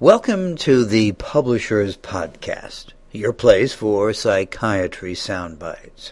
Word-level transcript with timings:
Welcome 0.00 0.56
to 0.56 0.84
the 0.84 1.12
Publishers 1.12 1.96
Podcast, 1.96 2.86
your 3.12 3.32
place 3.32 3.72
for 3.74 4.12
psychiatry 4.12 5.14
soundbites. 5.14 6.10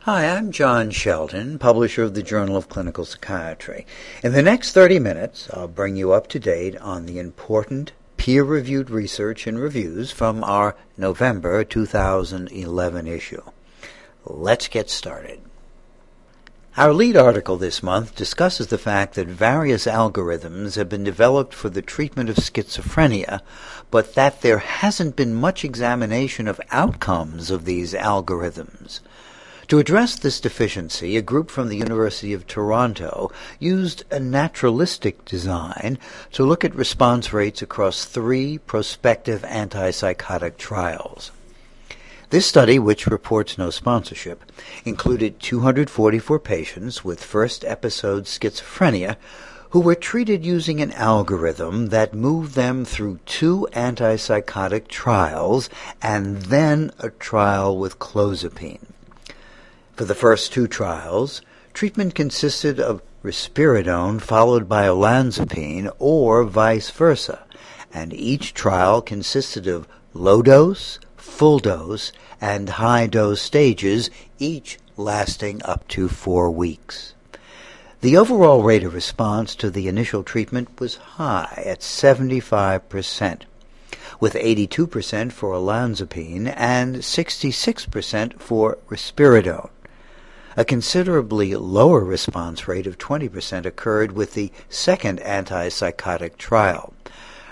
Hi, 0.00 0.28
I'm 0.28 0.52
John 0.52 0.90
Shelton, 0.90 1.58
publisher 1.58 2.02
of 2.02 2.12
the 2.12 2.22
Journal 2.22 2.58
of 2.58 2.68
Clinical 2.68 3.06
Psychiatry. 3.06 3.86
In 4.22 4.32
the 4.32 4.42
next 4.42 4.72
30 4.72 4.98
minutes, 4.98 5.48
I'll 5.50 5.66
bring 5.66 5.96
you 5.96 6.12
up 6.12 6.26
to 6.28 6.38
date 6.38 6.76
on 6.76 7.06
the 7.06 7.18
important 7.18 7.92
peer 8.18 8.44
reviewed 8.44 8.90
research 8.90 9.46
and 9.46 9.58
reviews 9.58 10.12
from 10.12 10.44
our 10.44 10.76
November 10.98 11.64
2011 11.64 13.06
issue. 13.06 13.42
Let's 14.26 14.68
get 14.68 14.90
started. 14.90 15.40
Our 16.76 16.92
lead 16.92 17.16
article 17.16 17.56
this 17.56 17.82
month 17.82 18.14
discusses 18.14 18.68
the 18.68 18.78
fact 18.78 19.14
that 19.14 19.26
various 19.26 19.86
algorithms 19.86 20.76
have 20.76 20.88
been 20.88 21.02
developed 21.02 21.52
for 21.52 21.68
the 21.68 21.82
treatment 21.82 22.30
of 22.30 22.36
schizophrenia, 22.36 23.40
but 23.90 24.14
that 24.14 24.42
there 24.42 24.58
hasn't 24.58 25.16
been 25.16 25.34
much 25.34 25.64
examination 25.64 26.46
of 26.46 26.60
outcomes 26.70 27.50
of 27.50 27.64
these 27.64 27.92
algorithms. 27.92 29.00
To 29.66 29.80
address 29.80 30.16
this 30.16 30.38
deficiency, 30.38 31.16
a 31.16 31.22
group 31.22 31.50
from 31.50 31.68
the 31.68 31.76
University 31.76 32.32
of 32.32 32.46
Toronto 32.46 33.32
used 33.58 34.04
a 34.12 34.20
naturalistic 34.20 35.24
design 35.24 35.98
to 36.32 36.44
look 36.44 36.64
at 36.64 36.74
response 36.76 37.32
rates 37.32 37.62
across 37.62 38.04
three 38.04 38.58
prospective 38.58 39.42
antipsychotic 39.42 40.56
trials. 40.56 41.32
This 42.30 42.46
study, 42.46 42.78
which 42.78 43.08
reports 43.08 43.58
no 43.58 43.70
sponsorship, 43.70 44.44
included 44.84 45.40
244 45.40 46.38
patients 46.38 47.04
with 47.04 47.24
first 47.24 47.64
episode 47.64 48.26
schizophrenia 48.26 49.16
who 49.70 49.80
were 49.80 49.96
treated 49.96 50.44
using 50.46 50.80
an 50.80 50.92
algorithm 50.92 51.88
that 51.88 52.14
moved 52.14 52.54
them 52.54 52.84
through 52.84 53.18
two 53.26 53.66
antipsychotic 53.72 54.86
trials 54.86 55.68
and 56.00 56.42
then 56.42 56.92
a 57.00 57.10
trial 57.10 57.76
with 57.76 57.98
clozapine. 57.98 58.86
For 59.96 60.04
the 60.04 60.14
first 60.14 60.52
two 60.52 60.68
trials, 60.68 61.42
treatment 61.74 62.14
consisted 62.14 62.78
of 62.78 63.02
risperidone 63.24 64.20
followed 64.20 64.68
by 64.68 64.84
olanzapine 64.84 65.90
or 65.98 66.44
vice 66.44 66.90
versa, 66.90 67.40
and 67.92 68.12
each 68.12 68.54
trial 68.54 69.02
consisted 69.02 69.66
of 69.66 69.88
low 70.14 70.42
dose, 70.42 71.00
full 71.20 71.58
dose, 71.58 72.12
and 72.40 72.68
high 72.68 73.06
dose 73.06 73.42
stages, 73.42 74.10
each 74.38 74.78
lasting 74.96 75.60
up 75.64 75.86
to 75.88 76.08
four 76.08 76.50
weeks. 76.50 77.14
The 78.00 78.16
overall 78.16 78.62
rate 78.62 78.82
of 78.82 78.94
response 78.94 79.54
to 79.56 79.70
the 79.70 79.86
initial 79.86 80.22
treatment 80.22 80.80
was 80.80 80.96
high 80.96 81.62
at 81.66 81.80
75%, 81.80 83.42
with 84.18 84.34
82% 84.34 85.32
for 85.32 85.52
olanzapine 85.52 86.54
and 86.56 86.96
66% 86.96 88.40
for 88.40 88.78
risperidone. 88.88 89.68
A 90.56 90.64
considerably 90.64 91.54
lower 91.54 92.02
response 92.02 92.66
rate 92.66 92.86
of 92.86 92.98
20% 92.98 93.66
occurred 93.66 94.12
with 94.12 94.34
the 94.34 94.50
second 94.68 95.20
antipsychotic 95.20 96.38
trial. 96.38 96.94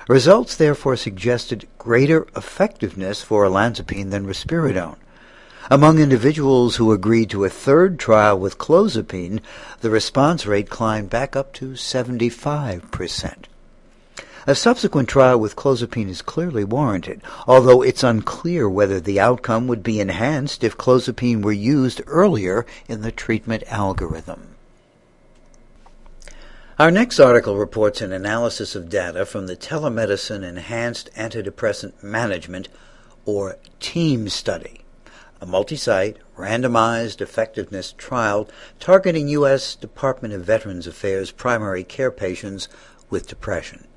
Results 0.08 0.56
therefore 0.56 0.96
suggested 0.96 1.68
greater 1.76 2.26
effectiveness 2.34 3.20
for 3.20 3.44
olanzapine 3.44 4.10
than 4.10 4.26
risperidone. 4.26 4.96
Among 5.70 5.98
individuals 5.98 6.76
who 6.76 6.92
agreed 6.92 7.28
to 7.28 7.44
a 7.44 7.50
third 7.50 7.98
trial 7.98 8.38
with 8.38 8.56
clozapine, 8.56 9.40
the 9.82 9.90
response 9.90 10.46
rate 10.46 10.70
climbed 10.70 11.10
back 11.10 11.36
up 11.36 11.52
to 11.54 11.72
75%. 11.72 13.34
A 14.46 14.54
subsequent 14.54 15.10
trial 15.10 15.38
with 15.38 15.56
clozapine 15.56 16.08
is 16.08 16.22
clearly 16.22 16.64
warranted, 16.64 17.20
although 17.46 17.82
it's 17.82 18.02
unclear 18.02 18.66
whether 18.66 18.98
the 19.00 19.20
outcome 19.20 19.66
would 19.66 19.82
be 19.82 20.00
enhanced 20.00 20.64
if 20.64 20.78
clozapine 20.78 21.42
were 21.42 21.52
used 21.52 22.00
earlier 22.06 22.64
in 22.88 23.02
the 23.02 23.12
treatment 23.12 23.62
algorithm. 23.66 24.54
Our 26.78 26.92
next 26.92 27.18
article 27.18 27.56
reports 27.56 28.00
an 28.00 28.12
analysis 28.12 28.76
of 28.76 28.88
data 28.88 29.26
from 29.26 29.48
the 29.48 29.56
Telemedicine 29.56 30.44
Enhanced 30.44 31.10
Antidepressant 31.16 32.04
Management, 32.04 32.68
or 33.24 33.56
TEAM 33.80 34.28
study, 34.28 34.82
a 35.40 35.46
multi 35.46 35.74
site, 35.74 36.18
randomized 36.36 37.20
effectiveness 37.20 37.90
trial 37.98 38.48
targeting 38.78 39.26
U.S. 39.26 39.74
Department 39.74 40.32
of 40.32 40.44
Veterans 40.44 40.86
Affairs 40.86 41.32
primary 41.32 41.82
care 41.82 42.12
patients 42.12 42.68
with 43.10 43.26
depression. 43.26 43.88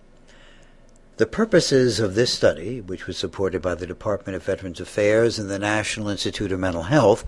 The 1.17 1.27
purposes 1.27 1.99
of 1.99 2.15
this 2.15 2.33
study, 2.33 2.81
which 2.81 3.05
was 3.05 3.15
supported 3.15 3.61
by 3.61 3.75
the 3.75 3.85
Department 3.85 4.35
of 4.35 4.41
Veterans 4.41 4.79
Affairs 4.79 5.37
and 5.37 5.51
the 5.51 5.59
National 5.59 6.09
Institute 6.09 6.51
of 6.51 6.59
Mental 6.59 6.81
Health, 6.81 7.25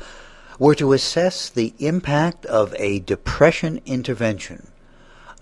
were 0.58 0.74
to 0.74 0.94
assess 0.94 1.48
the 1.48 1.76
impact 1.78 2.44
of 2.48 2.74
a 2.80 3.02
depression 3.02 3.80
intervention 3.86 4.70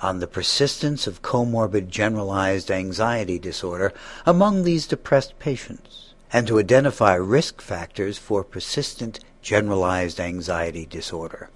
on 0.02 0.20
the 0.20 0.28
persistence 0.28 1.06
of 1.08 1.22
comorbid 1.22 1.88
generalized 1.88 2.72
anxiety 2.72 3.38
disorder 3.38 3.94
among 4.26 4.64
these 4.64 4.88
depressed 4.88 5.38
patients 5.40 6.14
and 6.34 6.48
to 6.48 6.60
identify 6.60 7.14
risk 7.14 7.62
factors 7.62 8.18
for 8.18 8.44
persistent 8.44 9.20
generalized 9.42 10.20
anxiety 10.20 10.86
disorder. 10.86 11.50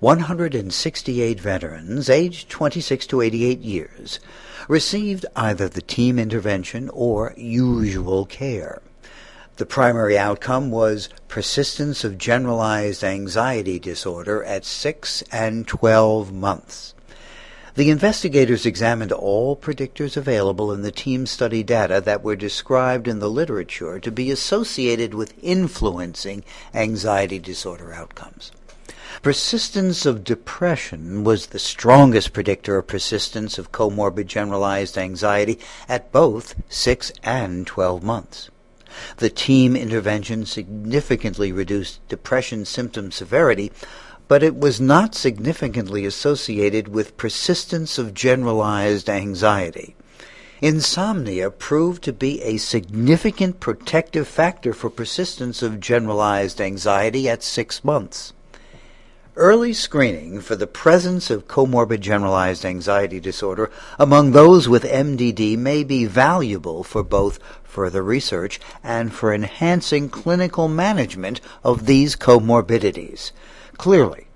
168 0.00 1.40
veterans 1.40 2.08
aged 2.08 2.48
26 2.48 3.06
to 3.08 3.20
88 3.20 3.58
years 3.58 4.20
received 4.68 5.26
either 5.34 5.68
the 5.68 5.82
team 5.82 6.18
intervention 6.18 6.88
or 6.90 7.34
usual 7.36 8.24
care. 8.24 8.80
The 9.56 9.66
primary 9.66 10.16
outcome 10.16 10.70
was 10.70 11.08
persistence 11.26 12.04
of 12.04 12.16
generalized 12.16 13.02
anxiety 13.02 13.80
disorder 13.80 14.44
at 14.44 14.64
6 14.64 15.22
and 15.32 15.66
12 15.66 16.32
months. 16.32 16.94
The 17.78 17.90
investigators 17.90 18.66
examined 18.66 19.12
all 19.12 19.54
predictors 19.54 20.16
available 20.16 20.72
in 20.72 20.82
the 20.82 20.90
team 20.90 21.26
study 21.26 21.62
data 21.62 22.00
that 22.04 22.24
were 22.24 22.34
described 22.34 23.06
in 23.06 23.20
the 23.20 23.30
literature 23.30 24.00
to 24.00 24.10
be 24.10 24.32
associated 24.32 25.14
with 25.14 25.32
influencing 25.44 26.42
anxiety 26.74 27.38
disorder 27.38 27.92
outcomes. 27.92 28.50
Persistence 29.22 30.04
of 30.06 30.24
depression 30.24 31.22
was 31.22 31.46
the 31.46 31.60
strongest 31.60 32.32
predictor 32.32 32.78
of 32.78 32.88
persistence 32.88 33.58
of 33.58 33.70
comorbid 33.70 34.26
generalized 34.26 34.98
anxiety 34.98 35.60
at 35.88 36.10
both 36.10 36.56
6 36.68 37.12
and 37.22 37.64
12 37.64 38.02
months. 38.02 38.50
The 39.18 39.30
team 39.30 39.76
intervention 39.76 40.46
significantly 40.46 41.52
reduced 41.52 42.00
depression 42.08 42.64
symptom 42.64 43.12
severity 43.12 43.70
but 44.28 44.42
it 44.42 44.54
was 44.54 44.80
not 44.80 45.14
significantly 45.14 46.04
associated 46.04 46.86
with 46.88 47.16
persistence 47.16 47.98
of 47.98 48.14
generalized 48.14 49.08
anxiety. 49.08 49.96
Insomnia 50.60 51.50
proved 51.50 52.02
to 52.04 52.12
be 52.12 52.42
a 52.42 52.58
significant 52.58 53.60
protective 53.60 54.28
factor 54.28 54.74
for 54.74 54.90
persistence 54.90 55.62
of 55.62 55.80
generalized 55.80 56.60
anxiety 56.60 57.28
at 57.28 57.42
six 57.42 57.84
months. 57.84 58.32
Early 59.36 59.72
screening 59.72 60.40
for 60.40 60.56
the 60.56 60.66
presence 60.66 61.30
of 61.30 61.46
comorbid 61.46 62.00
generalized 62.00 62.64
anxiety 62.64 63.20
disorder 63.20 63.70
among 63.96 64.32
those 64.32 64.68
with 64.68 64.82
MDD 64.82 65.56
may 65.56 65.84
be 65.84 66.06
valuable 66.06 66.82
for 66.82 67.04
both 67.04 67.38
further 67.62 68.02
research 68.02 68.58
and 68.82 69.14
for 69.14 69.32
enhancing 69.32 70.08
clinical 70.08 70.66
management 70.66 71.40
of 71.62 71.86
these 71.86 72.16
comorbidities. 72.16 73.30
Clearly, 73.78 74.26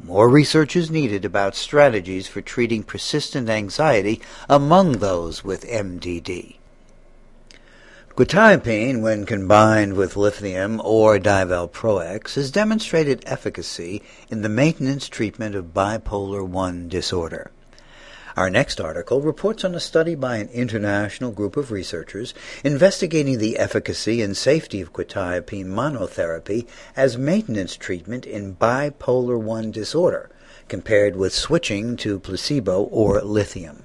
more 0.00 0.28
research 0.28 0.76
is 0.76 0.90
needed 0.90 1.24
about 1.24 1.56
strategies 1.56 2.28
for 2.28 2.40
treating 2.40 2.84
persistent 2.84 3.50
anxiety 3.50 4.20
among 4.48 4.98
those 4.98 5.42
with 5.42 5.66
MDD. 5.66 6.56
Quetiapine, 8.14 9.00
when 9.00 9.26
combined 9.26 9.94
with 9.94 10.16
lithium 10.16 10.80
or 10.84 11.18
divalproex, 11.18 12.34
has 12.34 12.52
demonstrated 12.52 13.24
efficacy 13.26 14.02
in 14.30 14.42
the 14.42 14.48
maintenance 14.48 15.08
treatment 15.08 15.56
of 15.56 15.74
bipolar 15.74 16.46
I 16.56 16.88
disorder. 16.88 17.50
Our 18.34 18.48
next 18.48 18.80
article 18.80 19.20
reports 19.20 19.62
on 19.62 19.74
a 19.74 19.80
study 19.80 20.14
by 20.14 20.38
an 20.38 20.48
international 20.48 21.32
group 21.32 21.58
of 21.58 21.70
researchers 21.70 22.32
investigating 22.64 23.36
the 23.36 23.58
efficacy 23.58 24.22
and 24.22 24.34
safety 24.34 24.80
of 24.80 24.94
quetiapine 24.94 25.66
monotherapy 25.66 26.66
as 26.96 27.18
maintenance 27.18 27.76
treatment 27.76 28.24
in 28.24 28.56
bipolar 28.56 29.38
I 29.58 29.70
disorder 29.70 30.30
compared 30.68 31.14
with 31.14 31.34
switching 31.34 31.94
to 31.98 32.18
placebo 32.18 32.84
or 32.84 33.20
lithium. 33.20 33.84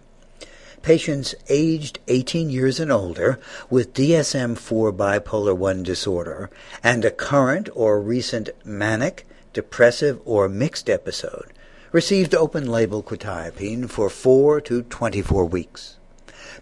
Patients 0.81 1.35
aged 1.49 1.99
18 2.07 2.49
years 2.49 2.79
and 2.79 2.89
older 2.89 3.39
with 3.69 3.93
DSM 3.93 4.57
4 4.57 4.93
bipolar 4.93 5.77
I 5.77 5.83
disorder 5.83 6.49
and 6.81 7.03
a 7.03 7.11
current 7.11 7.67
or 7.73 7.99
recent 7.99 8.51
manic, 8.63 9.27
depressive, 9.51 10.21
or 10.23 10.47
mixed 10.47 10.89
episode 10.89 11.51
received 11.91 12.35
open 12.35 12.65
label 12.65 13.01
quetiapine 13.01 13.89
for 13.89 14.09
4 14.09 14.59
to 14.61 14.83
24 14.83 15.45
weeks. 15.45 15.97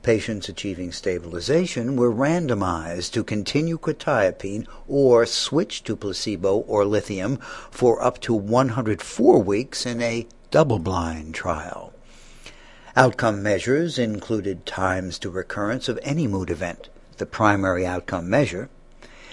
Patients 0.04 0.50
achieving 0.50 0.92
stabilization 0.92 1.96
were 1.96 2.14
randomized 2.14 3.12
to 3.14 3.24
continue 3.24 3.80
quetiapine 3.80 4.68
or 4.88 5.26
switch 5.26 5.84
to 5.86 5.96
placebo 5.96 6.58
or 6.58 6.86
lithium 6.86 7.38
for 7.72 8.04
up 8.04 8.20
to 8.22 8.34
104 8.34 9.42
weeks 9.42 9.86
in 9.86 10.02
a 10.02 10.28
double-blind 10.52 11.34
trial. 11.34 11.92
Outcome 12.96 13.42
measures 13.42 13.98
included 13.98 14.66
times 14.66 15.18
to 15.20 15.32
recurrence 15.32 15.90
of 15.90 16.00
any 16.04 16.28
mood 16.28 16.52
event, 16.52 16.90
the 17.18 17.26
primary 17.26 17.86
outcome 17.86 18.30
measure, 18.30 18.70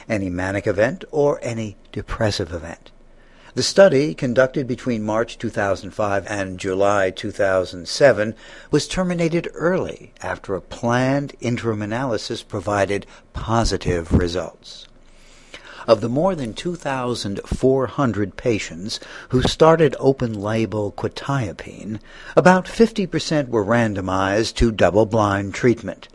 any 0.08 0.30
manic 0.30 0.66
event, 0.66 1.04
or 1.10 1.38
any 1.42 1.76
depressive 1.92 2.52
event. 2.52 2.91
The 3.54 3.62
study, 3.62 4.14
conducted 4.14 4.66
between 4.66 5.02
March 5.02 5.36
2005 5.36 6.26
and 6.26 6.58
July 6.58 7.10
2007, 7.10 8.34
was 8.70 8.88
terminated 8.88 9.46
early 9.52 10.14
after 10.22 10.54
a 10.54 10.62
planned 10.62 11.34
interim 11.38 11.82
analysis 11.82 12.42
provided 12.42 13.04
positive 13.34 14.10
results. 14.10 14.86
Of 15.86 16.00
the 16.00 16.08
more 16.08 16.34
than 16.34 16.54
2,400 16.54 18.36
patients 18.38 19.00
who 19.28 19.42
started 19.42 19.96
open 20.00 20.32
label 20.32 20.90
quetiapine, 20.90 22.00
about 22.34 22.64
50% 22.64 23.48
were 23.48 23.66
randomized 23.66 24.54
to 24.54 24.72
double 24.72 25.04
blind 25.04 25.52
treatment. 25.52 26.08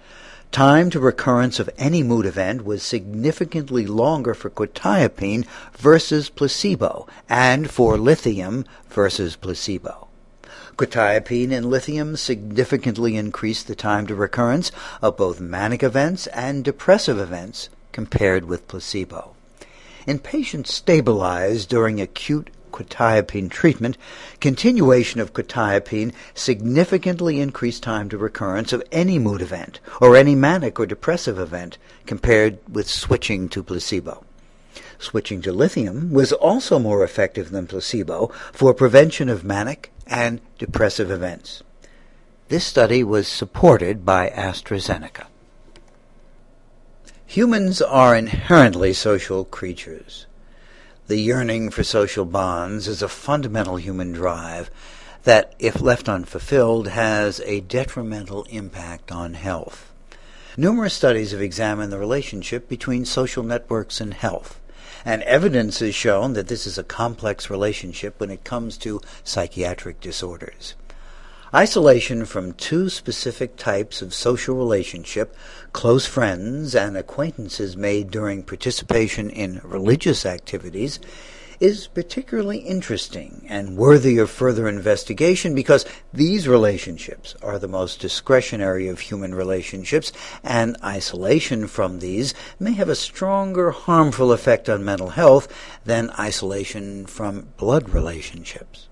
Time 0.51 0.89
to 0.89 0.99
recurrence 0.99 1.59
of 1.59 1.69
any 1.77 2.01
mood 2.01 2.25
event 2.25 2.65
was 2.65 2.81
significantly 2.81 3.85
longer 3.85 4.33
for 4.33 4.49
quetiapine 4.49 5.45
versus 5.73 6.29
placebo 6.29 7.05
and 7.29 7.69
for 7.69 7.97
lithium 7.97 8.65
versus 8.89 9.35
placebo. 9.35 10.07
Quetiapine 10.75 11.51
and 11.51 11.65
lithium 11.65 12.15
significantly 12.15 13.15
increased 13.15 13.67
the 13.67 13.75
time 13.75 14.07
to 14.07 14.15
recurrence 14.15 14.71
of 15.01 15.17
both 15.17 15.39
manic 15.39 15.83
events 15.83 16.27
and 16.27 16.63
depressive 16.63 17.19
events 17.19 17.69
compared 17.91 18.45
with 18.45 18.67
placebo. 18.67 19.35
In 20.07 20.19
patients 20.19 20.73
stabilized 20.73 21.67
during 21.67 21.99
acute 21.99 22.49
quetiapine 22.77 23.49
treatment, 23.49 23.97
continuation 24.39 25.19
of 25.19 25.33
quetiapine 25.33 26.13
significantly 26.35 27.39
increased 27.39 27.81
time 27.81 28.07
to 28.09 28.17
recurrence 28.17 28.71
of 28.71 28.83
any 28.91 29.17
mood 29.17 29.41
event 29.41 29.79
or 29.99 30.15
any 30.15 30.35
manic 30.35 30.79
or 30.79 30.85
depressive 30.85 31.39
event 31.39 31.77
compared 32.05 32.59
with 32.71 32.87
switching 32.87 33.49
to 33.49 33.63
placebo. 33.63 34.23
Switching 34.99 35.41
to 35.41 35.51
lithium 35.51 36.11
was 36.11 36.31
also 36.33 36.77
more 36.77 37.03
effective 37.03 37.49
than 37.49 37.67
placebo 37.67 38.27
for 38.51 38.73
prevention 38.73 39.29
of 39.29 39.43
manic 39.43 39.91
and 40.05 40.39
depressive 40.57 41.09
events. 41.09 41.63
This 42.49 42.63
study 42.63 43.03
was 43.03 43.27
supported 43.27 44.05
by 44.05 44.29
AstraZeneca. 44.29 45.25
Humans 47.25 47.81
are 47.81 48.15
inherently 48.15 48.93
social 48.93 49.43
creatures. 49.43 50.27
The 51.07 51.17
yearning 51.17 51.69
for 51.69 51.85
social 51.85 52.25
bonds 52.25 52.85
is 52.85 53.01
a 53.01 53.07
fundamental 53.07 53.77
human 53.77 54.11
drive 54.11 54.69
that, 55.23 55.53
if 55.57 55.79
left 55.79 56.09
unfulfilled, 56.09 56.89
has 56.89 57.39
a 57.45 57.61
detrimental 57.61 58.43
impact 58.49 59.09
on 59.09 59.35
health. 59.35 59.89
Numerous 60.57 60.93
studies 60.93 61.31
have 61.31 61.41
examined 61.41 61.93
the 61.93 61.97
relationship 61.97 62.67
between 62.67 63.05
social 63.05 63.41
networks 63.41 64.01
and 64.01 64.15
health, 64.15 64.59
and 65.05 65.23
evidence 65.23 65.79
has 65.79 65.95
shown 65.95 66.33
that 66.33 66.49
this 66.49 66.67
is 66.67 66.77
a 66.77 66.83
complex 66.83 67.49
relationship 67.49 68.19
when 68.19 68.29
it 68.29 68.43
comes 68.43 68.77
to 68.79 68.99
psychiatric 69.23 70.01
disorders. 70.01 70.75
Isolation 71.53 72.25
from 72.25 72.51
two 72.51 72.89
specific 72.89 73.55
types 73.55 74.01
of 74.01 74.13
social 74.13 74.57
relationship, 74.57 75.33
close 75.71 76.05
friends 76.05 76.75
and 76.75 76.97
acquaintances 76.97 77.77
made 77.77 78.11
during 78.11 78.43
participation 78.43 79.29
in 79.29 79.61
religious 79.63 80.25
activities, 80.25 80.99
is 81.61 81.87
particularly 81.87 82.57
interesting 82.57 83.45
and 83.47 83.77
worthy 83.77 84.17
of 84.17 84.29
further 84.29 84.67
investigation 84.67 85.55
because 85.55 85.85
these 86.13 86.49
relationships 86.49 87.33
are 87.41 87.57
the 87.57 87.67
most 87.67 88.01
discretionary 88.01 88.89
of 88.89 88.99
human 88.99 89.33
relationships, 89.33 90.11
and 90.43 90.75
isolation 90.83 91.65
from 91.65 91.99
these 91.99 92.33
may 92.59 92.73
have 92.73 92.89
a 92.89 92.95
stronger 92.95 93.71
harmful 93.71 94.33
effect 94.33 94.67
on 94.67 94.83
mental 94.83 95.11
health 95.11 95.47
than 95.85 96.11
isolation 96.19 97.05
from 97.05 97.47
blood 97.55 97.89
relationships. 97.91 98.86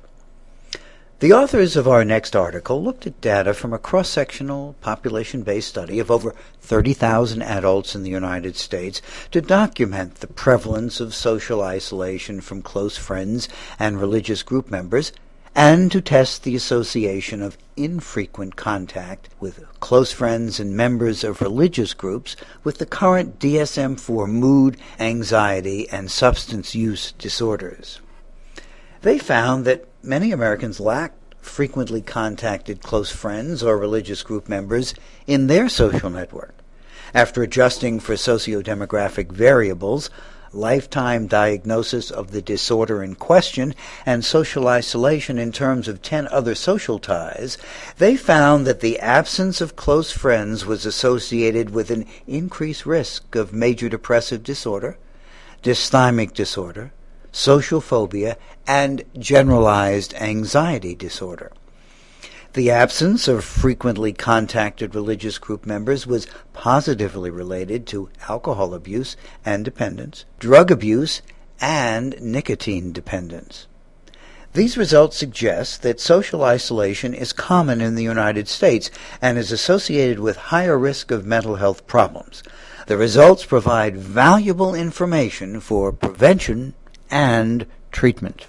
The 1.19 1.31
authors 1.31 1.77
of 1.77 1.87
our 1.87 2.03
next 2.03 2.35
article 2.35 2.83
looked 2.83 3.07
at 3.07 3.21
data 3.21 3.53
from 3.53 3.71
a 3.71 3.77
cross 3.77 4.09
sectional, 4.09 4.75
population 4.81 5.43
based 5.43 5.69
study 5.69 5.99
of 5.99 6.11
over 6.11 6.35
30,000 6.59 7.41
adults 7.41 7.95
in 7.95 8.03
the 8.03 8.09
United 8.09 8.57
States 8.57 9.01
to 9.31 9.39
document 9.39 10.15
the 10.15 10.27
prevalence 10.27 10.99
of 10.99 11.15
social 11.15 11.61
isolation 11.61 12.41
from 12.41 12.61
close 12.61 12.97
friends 12.97 13.47
and 13.79 13.97
religious 13.97 14.43
group 14.43 14.69
members 14.69 15.13
and 15.55 15.89
to 15.93 16.01
test 16.01 16.43
the 16.43 16.53
association 16.53 17.41
of 17.41 17.57
infrequent 17.77 18.57
contact 18.57 19.29
with 19.39 19.63
close 19.79 20.11
friends 20.11 20.59
and 20.59 20.75
members 20.75 21.23
of 21.23 21.41
religious 21.41 21.93
groups 21.93 22.35
with 22.65 22.77
the 22.77 22.85
current 22.85 23.39
DSM 23.39 23.97
4 23.97 24.27
mood, 24.27 24.75
anxiety, 24.99 25.87
and 25.87 26.11
substance 26.11 26.75
use 26.75 27.13
disorders. 27.13 28.01
They 29.01 29.17
found 29.17 29.63
that 29.63 29.85
many 30.05 30.31
Americans 30.31 30.79
lack 30.79 31.13
frequently 31.41 32.01
contacted 32.01 32.81
close 32.81 33.11
friends 33.11 33.61
or 33.63 33.77
religious 33.77 34.23
group 34.23 34.49
members 34.49 34.93
in 35.27 35.47
their 35.47 35.69
social 35.69 36.09
network. 36.09 36.55
After 37.13 37.43
adjusting 37.43 37.99
for 37.99 38.17
socio-demographic 38.17 39.31
variables, 39.31 40.09
lifetime 40.51 41.27
diagnosis 41.27 42.09
of 42.09 42.31
the 42.31 42.41
disorder 42.41 43.03
in 43.03 43.15
question, 43.15 43.75
and 44.05 44.23
social 44.23 44.67
isolation 44.67 45.37
in 45.37 45.51
terms 45.51 45.87
of 45.87 46.01
10 46.01 46.27
other 46.29 46.55
social 46.55 46.97
ties, 46.97 47.57
they 47.97 48.15
found 48.15 48.65
that 48.65 48.79
the 48.79 48.99
absence 48.99 49.61
of 49.61 49.75
close 49.75 50.11
friends 50.11 50.65
was 50.65 50.85
associated 50.85 51.69
with 51.69 51.91
an 51.91 52.05
increased 52.25 52.85
risk 52.85 53.35
of 53.35 53.53
major 53.53 53.89
depressive 53.89 54.43
disorder, 54.43 54.97
dysthymic 55.61 56.33
disorder, 56.33 56.91
social 57.35 57.81
phobia, 57.81 58.37
and 58.65 59.03
generalized 59.19 60.13
anxiety 60.13 60.95
disorder. 60.95 61.51
The 62.53 62.71
absence 62.71 63.27
of 63.27 63.43
frequently 63.43 64.13
contacted 64.13 64.95
religious 64.95 65.37
group 65.37 65.65
members 65.65 66.07
was 66.07 66.27
positively 66.53 67.29
related 67.29 67.85
to 67.87 68.09
alcohol 68.29 68.73
abuse 68.73 69.17
and 69.43 69.65
dependence, 69.65 70.23
drug 70.39 70.71
abuse, 70.71 71.21
and 71.59 72.15
nicotine 72.21 72.93
dependence. 72.93 73.67
These 74.53 74.77
results 74.77 75.17
suggest 75.17 75.81
that 75.81 75.99
social 75.99 76.41
isolation 76.41 77.13
is 77.13 77.33
common 77.33 77.81
in 77.81 77.95
the 77.95 78.03
United 78.03 78.47
States 78.47 78.89
and 79.21 79.37
is 79.37 79.51
associated 79.51 80.21
with 80.21 80.37
higher 80.37 80.79
risk 80.79 81.11
of 81.11 81.25
mental 81.25 81.57
health 81.57 81.85
problems. 81.85 82.41
The 82.87 82.95
results 82.95 83.43
provide 83.43 83.97
valuable 83.97 84.73
information 84.73 85.59
for 85.59 85.91
prevention 85.91 86.73
and 87.09 87.65
treatment. 87.91 88.47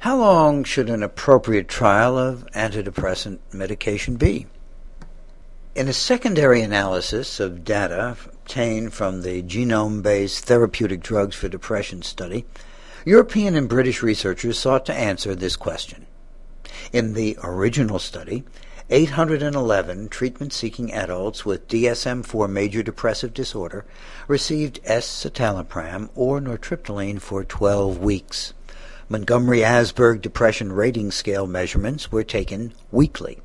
How 0.00 0.16
long 0.16 0.64
should 0.64 0.88
an 0.88 1.02
appropriate 1.02 1.68
trial 1.68 2.16
of 2.16 2.46
antidepressant 2.54 3.38
medication 3.52 4.16
be? 4.16 4.46
In 5.74 5.88
a 5.88 5.92
secondary 5.92 6.62
analysis 6.62 7.40
of 7.40 7.64
data 7.64 8.16
obtained 8.24 8.94
from 8.94 9.22
the 9.22 9.42
genome 9.42 10.02
based 10.02 10.44
therapeutic 10.44 11.00
drugs 11.00 11.34
for 11.34 11.48
depression 11.48 12.02
study, 12.02 12.44
European 13.04 13.54
and 13.56 13.68
British 13.68 14.02
researchers 14.02 14.58
sought 14.58 14.86
to 14.86 14.94
answer 14.94 15.34
this 15.34 15.56
question. 15.56 16.06
In 16.92 17.14
the 17.14 17.36
original 17.42 17.98
study, 17.98 18.44
811 18.88 20.08
treatment 20.10 20.52
seeking 20.52 20.92
adults 20.92 21.44
with 21.44 21.66
DSM 21.66 22.24
4 22.24 22.46
major 22.46 22.84
depressive 22.84 23.34
disorder 23.34 23.84
received 24.28 24.80
escitalopram 24.84 26.08
or 26.14 26.40
nortriptyline 26.40 27.20
for 27.20 27.42
12 27.42 27.98
weeks. 27.98 28.54
Montgomery 29.08 29.58
Asberg 29.58 30.22
Depression 30.22 30.72
Rating 30.72 31.10
Scale 31.10 31.48
measurements 31.48 32.12
were 32.12 32.22
taken 32.22 32.74
weekly. 32.92 33.40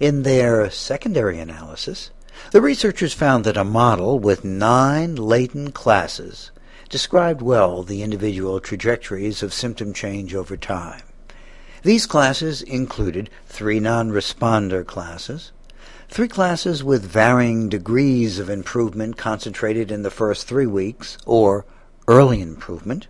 In 0.00 0.22
their 0.22 0.70
secondary 0.70 1.38
analysis, 1.38 2.10
the 2.52 2.62
researchers 2.62 3.12
found 3.12 3.44
that 3.44 3.58
a 3.58 3.64
model 3.64 4.18
with 4.18 4.42
nine 4.42 5.16
latent 5.16 5.74
classes 5.74 6.50
described 6.88 7.42
well 7.42 7.82
the 7.82 8.02
individual 8.02 8.58
trajectories 8.60 9.42
of 9.42 9.52
symptom 9.52 9.92
change 9.92 10.34
over 10.34 10.56
time. 10.56 11.02
These 11.86 12.06
classes 12.06 12.62
included 12.62 13.30
three 13.46 13.78
non-responder 13.78 14.84
classes, 14.84 15.52
three 16.08 16.26
classes 16.26 16.82
with 16.82 17.04
varying 17.04 17.68
degrees 17.68 18.40
of 18.40 18.50
improvement 18.50 19.16
concentrated 19.16 19.92
in 19.92 20.02
the 20.02 20.10
first 20.10 20.48
three 20.48 20.66
weeks, 20.66 21.16
or 21.26 21.64
early 22.08 22.40
improvement, 22.42 23.06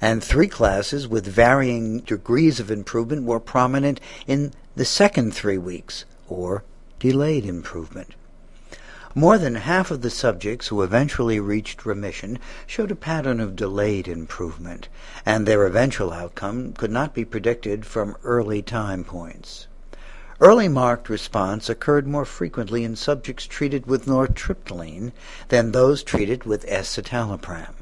and 0.00 0.22
three 0.22 0.46
classes 0.46 1.08
with 1.08 1.26
varying 1.26 1.98
degrees 1.98 2.60
of 2.60 2.70
improvement 2.70 3.24
more 3.24 3.40
prominent 3.40 3.98
in 4.28 4.52
the 4.76 4.84
second 4.84 5.34
three 5.34 5.58
weeks, 5.58 6.04
or 6.28 6.62
delayed 7.00 7.44
improvement. 7.44 8.14
More 9.14 9.36
than 9.36 9.56
half 9.56 9.90
of 9.90 10.00
the 10.00 10.08
subjects 10.08 10.68
who 10.68 10.80
eventually 10.80 11.38
reached 11.38 11.84
remission 11.84 12.38
showed 12.66 12.90
a 12.90 12.96
pattern 12.96 13.40
of 13.40 13.54
delayed 13.54 14.08
improvement, 14.08 14.88
and 15.26 15.44
their 15.44 15.66
eventual 15.66 16.14
outcome 16.14 16.72
could 16.72 16.90
not 16.90 17.12
be 17.12 17.26
predicted 17.26 17.84
from 17.84 18.16
early 18.24 18.62
time 18.62 19.04
points. 19.04 19.66
Early 20.40 20.66
marked 20.66 21.10
response 21.10 21.68
occurred 21.68 22.06
more 22.06 22.24
frequently 22.24 22.84
in 22.84 22.96
subjects 22.96 23.44
treated 23.44 23.84
with 23.84 24.06
nortriptyline 24.06 25.12
than 25.48 25.72
those 25.72 26.02
treated 26.02 26.44
with 26.44 26.66
escitalopram. 26.66 27.74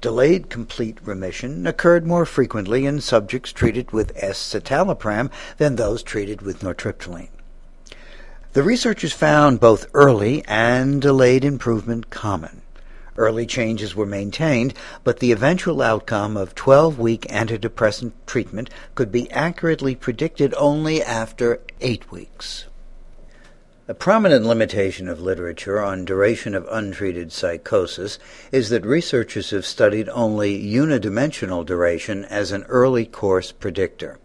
Delayed 0.00 0.50
complete 0.50 0.98
remission 1.04 1.68
occurred 1.68 2.04
more 2.04 2.26
frequently 2.26 2.84
in 2.84 3.00
subjects 3.00 3.52
treated 3.52 3.92
with 3.92 4.12
escitalopram 4.16 5.30
than 5.58 5.76
those 5.76 6.02
treated 6.02 6.42
with 6.42 6.62
nortriptyline. 6.62 7.28
The 8.54 8.62
researchers 8.62 9.12
found 9.12 9.58
both 9.58 9.88
early 9.94 10.44
and 10.46 11.02
delayed 11.02 11.44
improvement 11.44 12.08
common. 12.10 12.62
Early 13.16 13.46
changes 13.46 13.96
were 13.96 14.06
maintained, 14.06 14.74
but 15.02 15.18
the 15.18 15.32
eventual 15.32 15.82
outcome 15.82 16.36
of 16.36 16.54
12 16.54 16.96
week 16.96 17.22
antidepressant 17.22 18.12
treatment 18.26 18.70
could 18.94 19.10
be 19.10 19.28
accurately 19.32 19.96
predicted 19.96 20.54
only 20.56 21.02
after 21.02 21.62
8 21.80 22.12
weeks. 22.12 22.66
A 23.88 23.94
prominent 23.94 24.46
limitation 24.46 25.08
of 25.08 25.20
literature 25.20 25.82
on 25.82 26.04
duration 26.04 26.54
of 26.54 26.68
untreated 26.70 27.32
psychosis 27.32 28.20
is 28.52 28.68
that 28.68 28.86
researchers 28.86 29.50
have 29.50 29.66
studied 29.66 30.08
only 30.10 30.62
unidimensional 30.62 31.66
duration 31.66 32.24
as 32.26 32.52
an 32.52 32.62
early 32.68 33.04
course 33.04 33.50
predictor. 33.50 34.20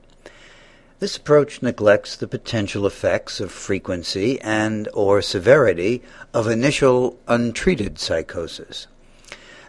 This 0.99 1.15
approach 1.15 1.61
neglects 1.61 2.17
the 2.17 2.27
potential 2.27 2.85
effects 2.85 3.39
of 3.39 3.53
frequency 3.53 4.39
and 4.41 4.89
or 4.93 5.21
severity 5.21 6.03
of 6.33 6.45
initial 6.45 7.17
untreated 7.25 7.97
psychosis. 7.97 8.87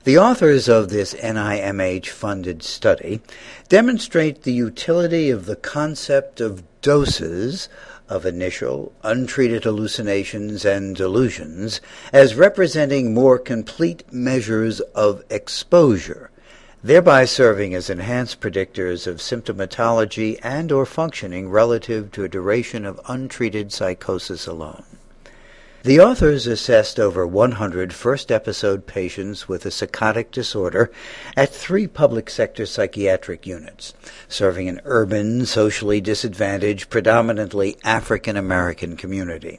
The 0.02 0.18
authors 0.18 0.68
of 0.68 0.88
this 0.88 1.14
NIMH 1.14 2.08
funded 2.08 2.64
study 2.64 3.20
demonstrate 3.68 4.42
the 4.42 4.52
utility 4.52 5.30
of 5.30 5.46
the 5.46 5.54
concept 5.54 6.40
of 6.40 6.64
doses 6.80 7.68
of 8.08 8.26
initial 8.26 8.92
untreated 9.04 9.62
hallucinations 9.62 10.64
and 10.64 10.96
delusions 10.96 11.80
as 12.12 12.34
representing 12.34 13.14
more 13.14 13.38
complete 13.38 14.02
measures 14.12 14.80
of 14.96 15.22
exposure 15.30 16.29
thereby 16.82 17.24
serving 17.24 17.74
as 17.74 17.90
enhanced 17.90 18.40
predictors 18.40 19.06
of 19.06 19.16
symptomatology 19.16 20.38
and 20.42 20.72
or 20.72 20.86
functioning 20.86 21.50
relative 21.50 22.10
to 22.10 22.24
a 22.24 22.28
duration 22.28 22.86
of 22.86 23.00
untreated 23.08 23.72
psychosis 23.72 24.46
alone. 24.46 24.84
The 25.82 26.00
authors 26.00 26.46
assessed 26.46 27.00
over 27.00 27.26
100 27.26 27.94
first 27.94 28.30
episode 28.30 28.86
patients 28.86 29.48
with 29.48 29.64
a 29.64 29.70
psychotic 29.70 30.30
disorder 30.30 30.90
at 31.38 31.54
three 31.54 31.86
public 31.86 32.28
sector 32.28 32.66
psychiatric 32.66 33.46
units, 33.46 33.94
serving 34.28 34.68
an 34.68 34.82
urban, 34.84 35.46
socially 35.46 36.02
disadvantaged, 36.02 36.90
predominantly 36.90 37.78
African 37.82 38.36
American 38.36 38.94
community. 38.94 39.58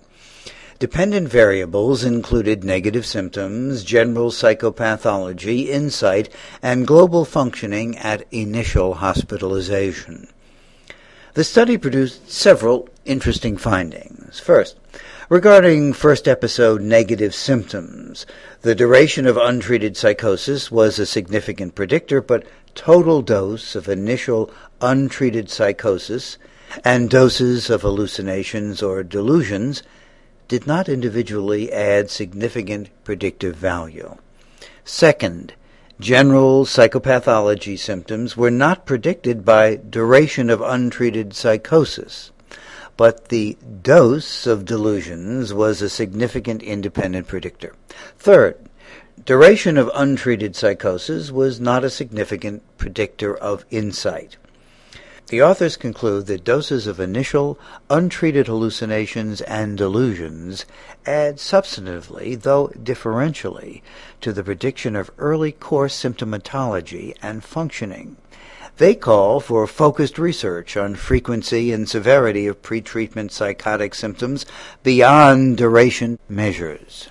Dependent 0.82 1.30
variables 1.30 2.04
included 2.04 2.64
negative 2.64 3.06
symptoms, 3.06 3.84
general 3.84 4.32
psychopathology, 4.32 5.68
insight, 5.68 6.28
and 6.60 6.88
global 6.88 7.24
functioning 7.24 7.96
at 8.00 8.26
initial 8.32 8.96
hospitalization. 8.96 10.28
The 11.36 11.44
study 11.44 11.78
produced 11.78 12.32
several 12.32 12.90
interesting 13.06 13.58
findings. 13.58 14.40
First, 14.40 14.76
regarding 15.30 15.94
first 15.94 16.28
episode 16.28 16.82
negative 16.82 17.36
symptoms, 17.36 18.26
the 18.64 18.74
duration 18.74 19.28
of 19.28 19.38
untreated 19.38 19.96
psychosis 19.96 20.72
was 20.72 20.98
a 20.98 21.06
significant 21.06 21.76
predictor, 21.76 22.24
but 22.24 22.48
total 22.74 23.22
dose 23.22 23.76
of 23.76 23.88
initial 23.88 24.50
untreated 24.82 25.48
psychosis 25.48 26.40
and 26.84 27.08
doses 27.08 27.70
of 27.70 27.84
hallucinations 27.84 28.82
or 28.82 29.04
delusions 29.04 29.84
did 30.52 30.68
not 30.68 30.90
individually 30.90 31.72
add 31.72 32.10
significant 32.10 32.90
predictive 33.06 33.56
value. 33.56 34.18
Second, 34.84 35.54
general 35.98 36.66
psychopathology 36.66 37.80
symptoms 37.80 38.36
were 38.36 38.52
not 38.52 38.86
predicted 38.86 39.46
by 39.46 39.78
duration 39.78 40.50
of 40.50 40.60
untreated 40.60 41.34
psychosis, 41.34 42.32
but 42.98 43.30
the 43.30 43.58
dose 43.82 44.46
of 44.46 44.66
delusions 44.66 45.54
was 45.54 45.82
a 45.82 45.88
significant 45.88 46.62
independent 46.62 47.30
predictor. 47.30 47.74
Third, 48.20 48.58
duration 49.24 49.78
of 49.78 49.90
untreated 49.96 50.58
psychosis 50.58 51.32
was 51.32 51.62
not 51.62 51.86
a 51.86 51.90
significant 51.90 52.62
predictor 52.78 53.38
of 53.38 53.64
insight. 53.72 54.36
The 55.32 55.42
authors 55.42 55.78
conclude 55.78 56.26
that 56.26 56.44
doses 56.44 56.88
of 56.88 57.00
initial, 57.00 57.58
untreated 57.90 58.48
hallucinations 58.48 59.40
and 59.40 59.78
delusions 59.78 60.66
add 61.06 61.38
substantively, 61.38 62.36
though 62.36 62.68
differentially, 62.78 63.82
to 64.20 64.34
the 64.34 64.44
prediction 64.44 64.94
of 64.94 65.10
early 65.18 65.54
course 65.54 65.96
symptomatology 65.96 67.16
and 67.22 67.46
functioning. 67.46 68.18
They 68.76 68.94
call 68.94 69.40
for 69.40 69.66
focused 69.68 70.20
research 70.20 70.76
on 70.76 70.96
frequency 70.96 71.72
and 71.72 71.88
severity 71.88 72.46
of 72.48 72.62
pretreatment 72.62 73.32
psychotic 73.32 73.96
symptoms 73.96 74.46
beyond 74.84 75.56
duration 75.56 76.20
measures. 76.28 77.08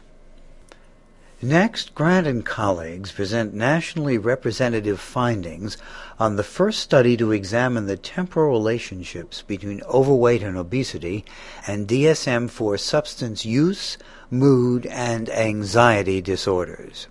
Next, 1.42 1.94
Grant 1.94 2.26
and 2.26 2.44
colleagues 2.44 3.12
present 3.12 3.54
nationally 3.54 4.18
representative 4.18 5.00
findings 5.00 5.78
on 6.18 6.36
the 6.36 6.42
first 6.44 6.80
study 6.80 7.16
to 7.16 7.32
examine 7.32 7.86
the 7.86 7.96
temporal 7.96 8.50
relationships 8.50 9.40
between 9.40 9.80
overweight 9.84 10.42
and 10.42 10.58
obesity 10.58 11.24
and 11.66 11.88
DSM 11.88 12.50
4 12.50 12.76
substance 12.76 13.46
use, 13.46 13.96
mood, 14.30 14.84
and 14.84 15.30
anxiety 15.30 16.20
disorders. 16.20 17.06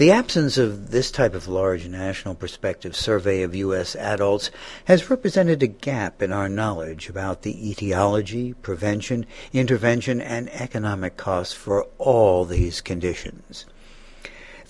The 0.00 0.12
absence 0.12 0.56
of 0.56 0.92
this 0.92 1.10
type 1.10 1.34
of 1.34 1.46
large 1.46 1.86
national 1.86 2.34
prospective 2.34 2.96
survey 2.96 3.42
of 3.42 3.54
U.S. 3.54 3.94
adults 3.94 4.50
has 4.86 5.10
represented 5.10 5.62
a 5.62 5.66
gap 5.66 6.22
in 6.22 6.32
our 6.32 6.48
knowledge 6.48 7.10
about 7.10 7.42
the 7.42 7.70
etiology, 7.70 8.54
prevention, 8.54 9.26
intervention, 9.52 10.22
and 10.22 10.48
economic 10.54 11.18
costs 11.18 11.52
for 11.52 11.86
all 11.98 12.46
these 12.46 12.80
conditions. 12.80 13.66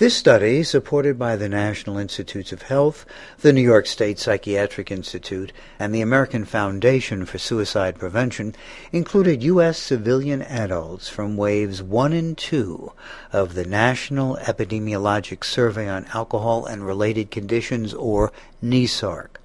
This 0.00 0.16
study, 0.16 0.62
supported 0.62 1.18
by 1.18 1.36
the 1.36 1.50
National 1.50 1.98
Institutes 1.98 2.52
of 2.52 2.62
Health, 2.62 3.04
the 3.40 3.52
New 3.52 3.60
York 3.60 3.86
State 3.86 4.18
Psychiatric 4.18 4.90
Institute, 4.90 5.52
and 5.78 5.94
the 5.94 6.00
American 6.00 6.46
Foundation 6.46 7.26
for 7.26 7.36
Suicide 7.36 7.98
Prevention, 7.98 8.54
included 8.92 9.42
U.S. 9.42 9.76
civilian 9.76 10.40
adults 10.40 11.10
from 11.10 11.36
waves 11.36 11.82
1 11.82 12.14
and 12.14 12.38
2 12.38 12.90
of 13.34 13.52
the 13.52 13.66
National 13.66 14.38
Epidemiologic 14.38 15.44
Survey 15.44 15.86
on 15.86 16.06
Alcohol 16.14 16.64
and 16.64 16.86
Related 16.86 17.30
Conditions, 17.30 17.92
or 17.92 18.32
NESARC. 18.64 19.36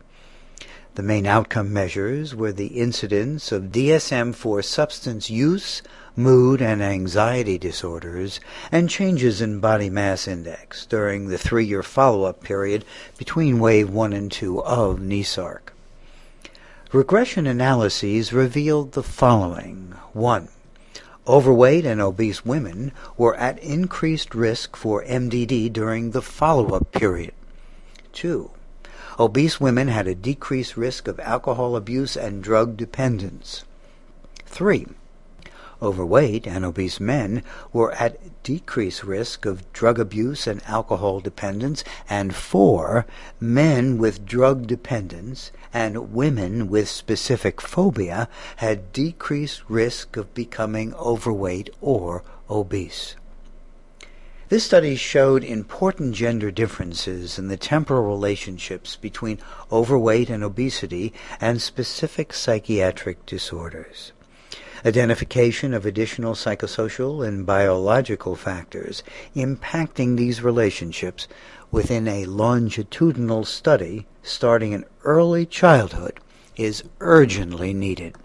The 0.93 1.03
main 1.03 1.25
outcome 1.25 1.73
measures 1.73 2.33
were 2.33 2.53
the 2.53 2.79
incidence 2.79 3.51
of 3.51 3.63
DSM 3.63 4.33
4 4.33 4.61
substance 4.61 5.29
use, 5.29 5.81
mood 6.17 6.61
and 6.61 6.81
anxiety 6.81 7.57
disorders, 7.57 8.39
and 8.71 8.89
changes 8.89 9.41
in 9.41 9.59
body 9.59 9.89
mass 9.89 10.27
index 10.27 10.85
during 10.85 11.27
the 11.27 11.37
three 11.37 11.65
year 11.65 11.83
follow 11.83 12.23
up 12.23 12.41
period 12.41 12.85
between 13.17 13.59
wave 13.59 13.89
1 13.89 14.13
and 14.13 14.31
2 14.31 14.63
of 14.63 14.99
NESARC. 14.99 15.73
Regression 16.93 17.45
analyses 17.45 18.31
revealed 18.31 18.93
the 18.93 19.03
following 19.03 19.93
1. 20.13 20.47
Overweight 21.27 21.85
and 21.85 21.99
obese 21.99 22.45
women 22.45 22.93
were 23.17 23.35
at 23.35 23.59
increased 23.59 24.33
risk 24.33 24.77
for 24.77 25.03
MDD 25.03 25.73
during 25.73 26.11
the 26.11 26.21
follow 26.21 26.75
up 26.75 26.91
period. 26.91 27.33
2. 28.13 28.51
Obese 29.19 29.59
women 29.59 29.89
had 29.89 30.07
a 30.07 30.15
decreased 30.15 30.77
risk 30.77 31.07
of 31.07 31.19
alcohol 31.19 31.75
abuse 31.75 32.15
and 32.15 32.41
drug 32.41 32.77
dependence. 32.77 33.65
3 34.45 34.87
overweight 35.85 36.47
and 36.47 36.65
obese 36.65 36.99
men 36.99 37.43
were 37.71 37.91
at 37.93 38.43
decreased 38.43 39.03
risk 39.03 39.45
of 39.45 39.71
drug 39.71 39.99
abuse 39.99 40.47
and 40.47 40.61
alcohol 40.65 41.19
dependence, 41.19 41.83
and 42.09 42.35
four, 42.35 43.05
men 43.39 43.97
with 43.97 44.25
drug 44.25 44.65
dependence 44.67 45.51
and 45.73 46.11
women 46.11 46.67
with 46.67 46.89
specific 46.89 47.61
phobia 47.61 48.27
had 48.57 48.91
decreased 48.91 49.61
risk 49.69 50.17
of 50.17 50.33
becoming 50.33 50.93
overweight 50.95 51.69
or 51.81 52.23
obese. 52.49 53.15
This 54.47 54.63
study 54.63 54.95
showed 54.95 55.43
important 55.43 56.13
gender 56.13 56.51
differences 56.51 57.39
in 57.39 57.47
the 57.47 57.57
temporal 57.57 58.03
relationships 58.03 58.95
between 58.95 59.39
overweight 59.71 60.29
and 60.29 60.43
obesity 60.43 61.13
and 61.41 61.59
specific 61.59 62.31
psychiatric 62.31 63.25
disorders. 63.25 64.11
Identification 64.83 65.73
of 65.73 65.85
additional 65.85 66.33
psychosocial 66.33 67.25
and 67.27 67.45
biological 67.45 68.35
factors 68.35 69.03
impacting 69.35 70.17
these 70.17 70.41
relationships 70.41 71.27
within 71.71 72.07
a 72.07 72.25
longitudinal 72.25 73.45
study 73.45 74.07
starting 74.23 74.71
in 74.71 74.85
early 75.03 75.45
childhood 75.45 76.19
is 76.55 76.83
urgently 76.99 77.73
needed. 77.73 78.15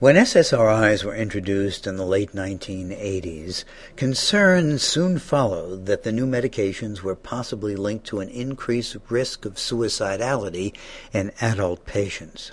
When 0.00 0.16
SSRIs 0.16 1.04
were 1.04 1.14
introduced 1.14 1.86
in 1.86 1.96
the 1.96 2.06
late 2.06 2.32
1980s, 2.32 3.64
concerns 3.96 4.82
soon 4.82 5.18
followed 5.18 5.84
that 5.84 6.04
the 6.04 6.12
new 6.12 6.26
medications 6.26 7.02
were 7.02 7.14
possibly 7.14 7.76
linked 7.76 8.06
to 8.06 8.20
an 8.20 8.30
increased 8.30 8.96
risk 9.10 9.44
of 9.44 9.56
suicidality 9.56 10.74
in 11.12 11.32
adult 11.42 11.84
patients. 11.84 12.52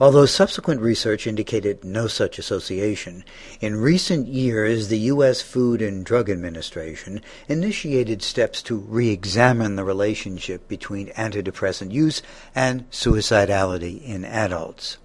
Although 0.00 0.26
subsequent 0.26 0.80
research 0.80 1.24
indicated 1.24 1.84
no 1.84 2.08
such 2.08 2.40
association, 2.40 3.22
in 3.60 3.76
recent 3.76 4.26
years 4.26 4.88
the 4.88 4.98
U.S. 4.98 5.40
Food 5.40 5.80
and 5.80 6.04
Drug 6.04 6.28
Administration 6.28 7.20
initiated 7.46 8.20
steps 8.20 8.60
to 8.62 8.74
re 8.74 9.10
examine 9.10 9.76
the 9.76 9.84
relationship 9.84 10.66
between 10.66 11.10
antidepressant 11.10 11.92
use 11.92 12.22
and 12.56 12.90
suicidality 12.90 14.02
in 14.02 14.24
adults. 14.24 14.98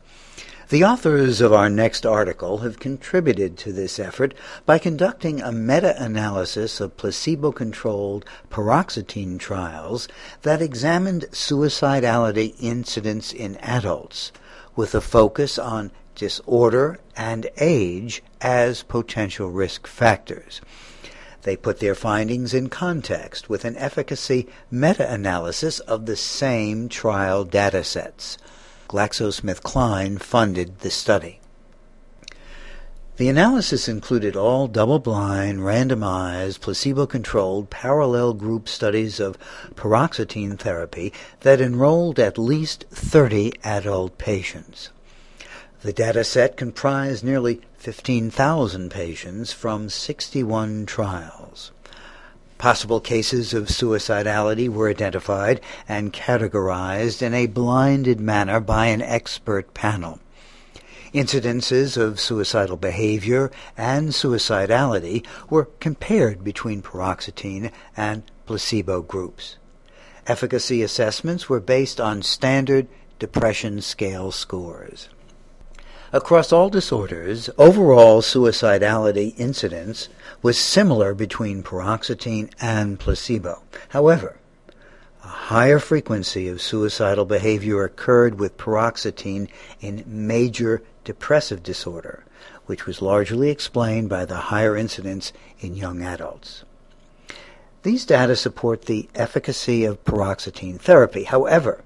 The 0.69 0.84
authors 0.84 1.39
of 1.39 1.53
our 1.53 1.69
next 1.69 2.03
article 2.03 2.60
have 2.60 2.79
contributed 2.79 3.60
to 3.60 3.72
this 3.72 4.00
effort 4.00 4.34
by 4.65 4.79
conducting 4.79 5.39
a 5.39 5.51
meta-analysis 5.51 6.81
of 6.81 6.98
placebo-controlled 6.98 8.25
paroxetine 8.50 9.38
trials 9.38 10.08
that 10.41 10.63
examined 10.63 11.25
suicidality 11.31 12.55
incidence 12.60 13.31
in 13.31 13.55
adults 13.58 14.31
with 14.79 14.95
a 14.95 15.01
focus 15.01 15.59
on 15.59 15.91
disorder 16.15 16.98
and 17.17 17.45
age 17.57 18.24
as 18.39 18.81
potential 18.83 19.50
risk 19.50 19.86
factors. 19.86 20.62
They 21.41 21.57
put 21.57 21.81
their 21.81 21.95
findings 21.95 22.53
in 22.53 22.69
context 22.69 23.50
with 23.50 23.65
an 23.65 23.75
efficacy 23.75 24.48
meta-analysis 24.71 25.81
of 25.81 26.05
the 26.05 26.15
same 26.15 26.88
trial 26.88 27.45
datasets. 27.45 28.38
GlaxoSmithKline 28.88 30.21
funded 30.21 30.79
the 30.79 30.91
study. 30.91 31.41
The 33.20 33.28
analysis 33.28 33.90
included 33.90 34.38
all 34.38 34.70
double-blind, 34.70 35.60
randomized, 35.60 36.62
placebo-controlled, 36.62 37.70
parallel 37.70 38.32
group 38.34 38.70
studies 38.70 39.20
of 39.20 39.38
paroxetine 39.76 40.58
therapy 40.58 41.12
that 41.42 41.60
enrolled 41.60 42.18
at 42.18 42.38
least 42.38 42.86
30 42.92 43.52
adult 43.62 44.18
patients. 44.18 44.92
The 45.82 45.92
data 45.92 46.24
set 46.24 46.56
comprised 46.56 47.26
nearly 47.26 47.60
15,000 47.80 48.90
patients 48.90 49.52
from 49.52 49.90
61 49.90 50.86
trials. 50.86 51.74
Possible 52.58 53.02
cases 53.02 53.54
of 53.54 53.68
suicidality 53.68 54.70
were 54.70 54.90
identified 54.90 55.60
and 55.90 56.14
categorized 56.14 57.22
in 57.22 57.34
a 57.34 57.48
blinded 57.48 58.22
manner 58.22 58.62
by 58.62 58.86
an 58.86 59.02
expert 59.02 59.74
panel. 59.74 60.20
Incidences 61.13 61.98
of 61.98 62.20
suicidal 62.20 62.78
behavior 62.78 63.50
and 63.75 64.10
suicidality 64.10 65.25
were 65.50 65.70
compared 65.80 66.44
between 66.44 66.84
paroxetine 66.84 67.72
and 67.98 68.24
placebo 68.46 69.01
groups. 69.01 69.58
Efficacy 70.28 70.84
assessments 70.84 71.50
were 71.50 71.60
based 71.60 72.00
on 72.00 72.22
standard 72.22 72.88
depression 73.18 73.82
scale 73.82 74.32
scores. 74.32 75.10
Across 76.13 76.51
all 76.54 76.70
disorders, 76.70 77.50
overall 77.58 78.22
suicidality 78.22 79.34
incidence 79.39 80.10
was 80.44 80.60
similar 80.60 81.16
between 81.16 81.63
paroxetine 81.63 82.51
and 82.62 83.00
placebo. 83.00 83.64
However, 83.90 84.38
higher 85.29 85.79
frequency 85.79 86.48
of 86.48 86.61
suicidal 86.61 87.25
behavior 87.25 87.83
occurred 87.83 88.39
with 88.39 88.57
paroxetine 88.57 89.48
in 89.79 90.03
major 90.05 90.81
depressive 91.03 91.63
disorder, 91.63 92.24
which 92.65 92.85
was 92.85 93.01
largely 93.01 93.50
explained 93.50 94.09
by 94.09 94.25
the 94.25 94.37
higher 94.37 94.75
incidence 94.75 95.31
in 95.59 95.75
young 95.75 96.01
adults. 96.01 96.63
These 97.83 98.05
data 98.05 98.35
support 98.35 98.85
the 98.85 99.09
efficacy 99.15 99.85
of 99.85 100.03
paroxetine 100.03 100.79
therapy. 100.79 101.24
However, 101.24 101.83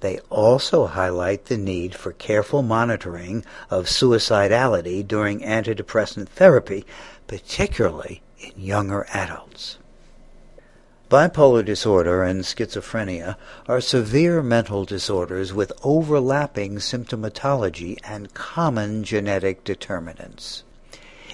they 0.00 0.18
also 0.30 0.86
highlight 0.86 1.46
the 1.46 1.56
need 1.56 1.94
for 1.94 2.12
careful 2.12 2.62
monitoring 2.62 3.44
of 3.70 3.86
suicidality 3.86 5.06
during 5.06 5.40
antidepressant 5.40 6.28
therapy, 6.28 6.84
particularly 7.28 8.20
in 8.38 8.52
younger 8.56 9.06
adults. 9.14 9.78
Bipolar 11.12 11.62
disorder 11.62 12.22
and 12.22 12.40
schizophrenia 12.40 13.36
are 13.68 13.82
severe 13.82 14.42
mental 14.42 14.86
disorders 14.86 15.52
with 15.52 15.70
overlapping 15.84 16.76
symptomatology 16.76 17.98
and 18.02 18.32
common 18.32 19.04
genetic 19.04 19.62
determinants. 19.62 20.62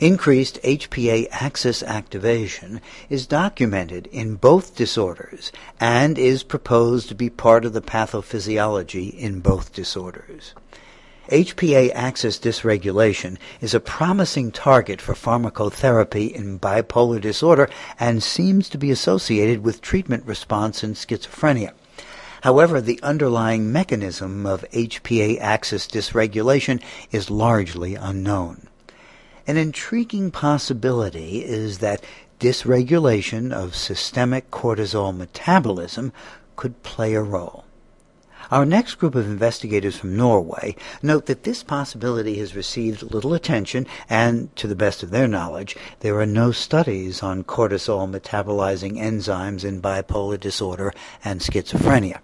Increased 0.00 0.60
HPA 0.64 1.28
axis 1.30 1.84
activation 1.84 2.80
is 3.08 3.28
documented 3.28 4.08
in 4.08 4.34
both 4.34 4.74
disorders 4.74 5.52
and 5.78 6.18
is 6.18 6.42
proposed 6.42 7.08
to 7.10 7.14
be 7.14 7.30
part 7.30 7.64
of 7.64 7.72
the 7.72 7.80
pathophysiology 7.80 9.16
in 9.16 9.38
both 9.38 9.72
disorders. 9.72 10.54
HPA 11.28 11.90
axis 11.94 12.38
dysregulation 12.38 13.36
is 13.60 13.74
a 13.74 13.80
promising 13.80 14.50
target 14.50 14.98
for 15.00 15.12
pharmacotherapy 15.12 16.32
in 16.32 16.58
bipolar 16.58 17.20
disorder 17.20 17.68
and 18.00 18.22
seems 18.22 18.70
to 18.70 18.78
be 18.78 18.90
associated 18.90 19.62
with 19.62 19.82
treatment 19.82 20.24
response 20.24 20.82
in 20.82 20.94
schizophrenia. 20.94 21.72
However, 22.42 22.80
the 22.80 22.98
underlying 23.02 23.70
mechanism 23.70 24.46
of 24.46 24.64
HPA 24.72 25.38
axis 25.38 25.86
dysregulation 25.86 26.80
is 27.12 27.30
largely 27.30 27.94
unknown. 27.94 28.68
An 29.46 29.58
intriguing 29.58 30.30
possibility 30.30 31.44
is 31.44 31.78
that 31.78 32.02
dysregulation 32.40 33.52
of 33.52 33.76
systemic 33.76 34.50
cortisol 34.50 35.14
metabolism 35.14 36.12
could 36.56 36.82
play 36.82 37.14
a 37.14 37.22
role. 37.22 37.64
Our 38.50 38.64
next 38.64 38.94
group 38.94 39.14
of 39.14 39.26
investigators 39.26 39.98
from 39.98 40.16
Norway 40.16 40.74
note 41.02 41.26
that 41.26 41.42
this 41.42 41.62
possibility 41.62 42.38
has 42.38 42.56
received 42.56 43.02
little 43.02 43.34
attention, 43.34 43.86
and 44.08 44.54
to 44.56 44.66
the 44.66 44.74
best 44.74 45.02
of 45.02 45.10
their 45.10 45.28
knowledge, 45.28 45.76
there 46.00 46.18
are 46.18 46.24
no 46.24 46.50
studies 46.50 47.22
on 47.22 47.44
cortisol 47.44 48.10
metabolizing 48.10 48.96
enzymes 48.96 49.64
in 49.64 49.82
bipolar 49.82 50.40
disorder 50.40 50.94
and 51.22 51.40
schizophrenia. 51.40 52.20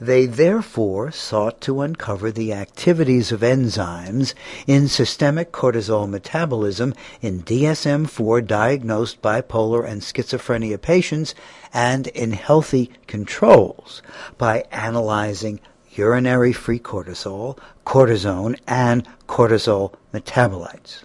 They 0.00 0.26
therefore 0.26 1.10
sought 1.10 1.60
to 1.62 1.80
uncover 1.80 2.30
the 2.30 2.52
activities 2.52 3.32
of 3.32 3.40
enzymes 3.40 4.32
in 4.66 4.86
systemic 4.86 5.50
cortisol 5.50 6.08
metabolism 6.08 6.94
in 7.20 7.42
DSM-4 7.42 8.46
diagnosed 8.46 9.20
bipolar 9.20 9.84
and 9.84 10.00
schizophrenia 10.00 10.80
patients 10.80 11.34
and 11.74 12.06
in 12.08 12.30
healthy 12.30 12.92
controls 13.08 14.00
by 14.36 14.64
analyzing 14.70 15.58
urinary 15.90 16.52
free 16.52 16.78
cortisol, 16.78 17.58
cortisone, 17.84 18.56
and 18.68 19.04
cortisol 19.26 19.94
metabolites. 20.14 21.02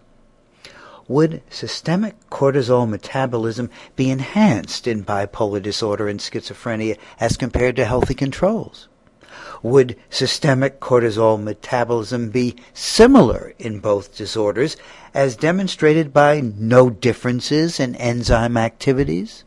Would 1.10 1.42
systemic 1.50 2.16
cortisol 2.30 2.88
metabolism 2.88 3.70
be 3.96 4.10
enhanced 4.10 4.88
in 4.88 5.04
bipolar 5.04 5.62
disorder 5.62 6.08
and 6.08 6.20
schizophrenia 6.20 6.98
as 7.20 7.36
compared 7.36 7.76
to 7.76 7.86
healthy 7.86 8.14
controls? 8.14 8.88
Would 9.62 9.98
systemic 10.10 10.80
cortisol 10.80 11.42
metabolism 11.42 12.30
be 12.30 12.56
similar 12.74 13.54
in 13.60 13.80
both 13.80 14.16
disorders 14.16 14.78
as 15.14 15.36
demonstrated 15.36 16.14
by 16.14 16.42
no 16.42 16.90
differences 16.90 17.80
in 17.80 17.96
enzyme 17.96 18.56
activities? 18.56 19.44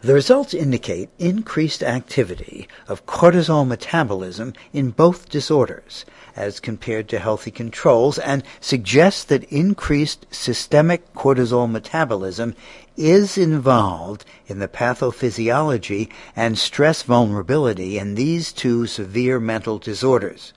The 0.00 0.14
results 0.14 0.54
indicate 0.54 1.10
increased 1.18 1.82
activity 1.82 2.68
of 2.86 3.04
cortisol 3.04 3.66
metabolism 3.66 4.52
in 4.72 4.90
both 4.92 5.28
disorders 5.28 6.04
as 6.36 6.60
compared 6.60 7.08
to 7.08 7.18
healthy 7.18 7.50
controls 7.50 8.16
and 8.16 8.44
suggest 8.60 9.28
that 9.28 9.42
increased 9.52 10.24
systemic 10.30 11.12
cortisol 11.14 11.68
metabolism 11.68 12.54
is 12.96 13.36
involved 13.36 14.24
in 14.46 14.60
the 14.60 14.68
pathophysiology 14.68 16.08
and 16.36 16.56
stress 16.56 17.02
vulnerability 17.02 17.98
in 17.98 18.14
these 18.14 18.52
two 18.52 18.86
severe 18.86 19.40
mental 19.40 19.80
disorders, 19.80 20.52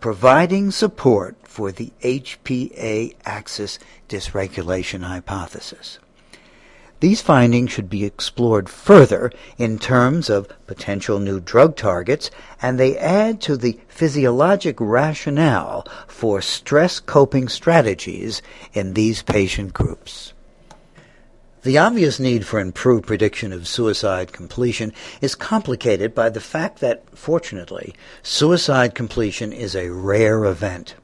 providing 0.00 0.72
support 0.72 1.36
for 1.44 1.70
the 1.70 1.92
HPA 2.02 3.14
axis 3.24 3.78
dysregulation 4.08 5.04
hypothesis. 5.04 6.00
These 7.04 7.20
findings 7.20 7.70
should 7.70 7.90
be 7.90 8.06
explored 8.06 8.66
further 8.66 9.30
in 9.58 9.78
terms 9.78 10.30
of 10.30 10.48
potential 10.66 11.18
new 11.18 11.38
drug 11.38 11.76
targets, 11.76 12.30
and 12.62 12.80
they 12.80 12.96
add 12.96 13.42
to 13.42 13.58
the 13.58 13.78
physiologic 13.88 14.76
rationale 14.80 15.86
for 16.08 16.40
stress 16.40 17.00
coping 17.00 17.48
strategies 17.48 18.40
in 18.72 18.94
these 18.94 19.20
patient 19.22 19.74
groups. 19.74 20.32
The 21.60 21.76
obvious 21.76 22.18
need 22.18 22.46
for 22.46 22.58
improved 22.58 23.06
prediction 23.06 23.52
of 23.52 23.68
suicide 23.68 24.32
completion 24.32 24.90
is 25.20 25.34
complicated 25.34 26.14
by 26.14 26.30
the 26.30 26.40
fact 26.40 26.80
that, 26.80 27.04
fortunately, 27.14 27.94
suicide 28.22 28.94
completion 28.94 29.52
is 29.52 29.76
a 29.76 29.90
rare 29.90 30.46
event. 30.46 30.94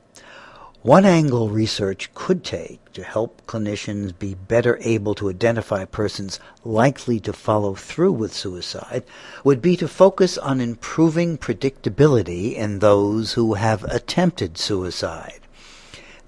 One 0.82 1.04
angle 1.04 1.50
research 1.50 2.08
could 2.14 2.42
take 2.42 2.94
to 2.94 3.04
help 3.04 3.42
clinicians 3.46 4.18
be 4.18 4.32
better 4.32 4.78
able 4.80 5.14
to 5.16 5.28
identify 5.28 5.84
persons 5.84 6.40
likely 6.64 7.20
to 7.20 7.34
follow 7.34 7.74
through 7.74 8.12
with 8.12 8.32
suicide 8.32 9.04
would 9.44 9.60
be 9.60 9.76
to 9.76 9.86
focus 9.86 10.38
on 10.38 10.58
improving 10.58 11.36
predictability 11.36 12.54
in 12.54 12.78
those 12.78 13.34
who 13.34 13.54
have 13.54 13.84
attempted 13.84 14.56
suicide. 14.56 15.40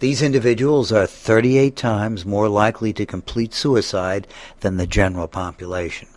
These 0.01 0.21
individuals 0.21 0.93
are 0.93 1.07
38 1.07 1.75
times 1.75 2.27
more 2.27 2.51
likely 2.51 2.93
to 2.93 3.07
complete 3.07 3.55
suicide 3.55 4.27
than 4.61 4.77
the 4.77 4.87
general 4.87 5.29
population. 5.29 6.09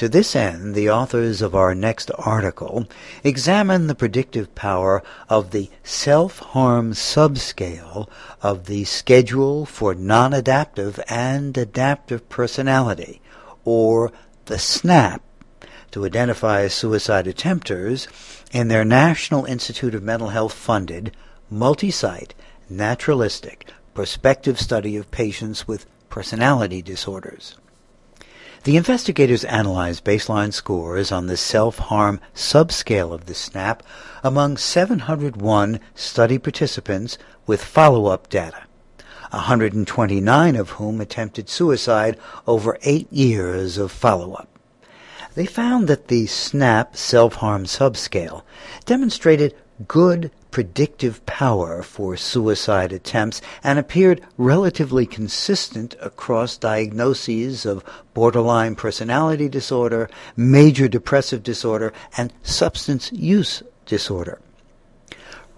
To 0.00 0.08
this 0.08 0.34
end, 0.34 0.74
the 0.74 0.88
authors 0.88 1.42
of 1.42 1.54
our 1.54 1.74
next 1.74 2.10
article 2.16 2.88
examine 3.22 3.86
the 3.86 3.94
predictive 3.94 4.54
power 4.54 5.02
of 5.28 5.50
the 5.50 5.68
self-harm 5.84 6.94
subscale 6.94 8.08
of 8.40 8.64
the 8.64 8.84
Schedule 8.84 9.66
for 9.66 9.94
Non-Adaptive 9.94 10.98
and 11.06 11.54
Adaptive 11.58 12.30
Personality, 12.30 13.20
or 13.62 14.10
the 14.46 14.58
SNAP, 14.58 15.20
to 15.90 16.06
identify 16.06 16.66
suicide 16.66 17.26
attempters 17.26 18.08
in 18.52 18.68
their 18.68 18.86
National 18.86 19.44
Institute 19.44 19.94
of 19.94 20.02
Mental 20.02 20.30
Health 20.30 20.54
funded, 20.54 21.14
multi-site, 21.50 22.32
naturalistic, 22.70 23.70
prospective 23.92 24.58
study 24.58 24.96
of 24.96 25.10
patients 25.10 25.68
with 25.68 25.84
personality 26.08 26.80
disorders. 26.80 27.58
The 28.64 28.76
investigators 28.76 29.42
analyzed 29.44 30.04
baseline 30.04 30.52
scores 30.52 31.10
on 31.10 31.28
the 31.28 31.38
self-harm 31.38 32.20
subscale 32.34 33.10
of 33.10 33.24
the 33.24 33.32
SNAP 33.32 33.82
among 34.22 34.58
701 34.58 35.80
study 35.94 36.38
participants 36.38 37.16
with 37.46 37.64
follow-up 37.64 38.28
data, 38.28 38.64
129 39.30 40.56
of 40.56 40.70
whom 40.70 41.00
attempted 41.00 41.48
suicide 41.48 42.18
over 42.46 42.76
eight 42.82 43.10
years 43.10 43.78
of 43.78 43.90
follow-up. 43.90 44.50
They 45.34 45.46
found 45.46 45.88
that 45.88 46.08
the 46.08 46.26
SNAP 46.26 46.98
self-harm 46.98 47.64
subscale 47.64 48.42
demonstrated 48.84 49.54
good 49.88 50.30
predictive 50.50 51.24
power 51.26 51.82
for 51.82 52.16
suicide 52.16 52.92
attempts 52.92 53.40
and 53.62 53.78
appeared 53.78 54.20
relatively 54.36 55.06
consistent 55.06 55.94
across 56.00 56.56
diagnoses 56.56 57.64
of 57.64 57.84
borderline 58.14 58.74
personality 58.74 59.48
disorder, 59.48 60.10
major 60.36 60.88
depressive 60.88 61.42
disorder, 61.42 61.92
and 62.16 62.32
substance 62.42 63.12
use 63.12 63.62
disorder 63.86 64.40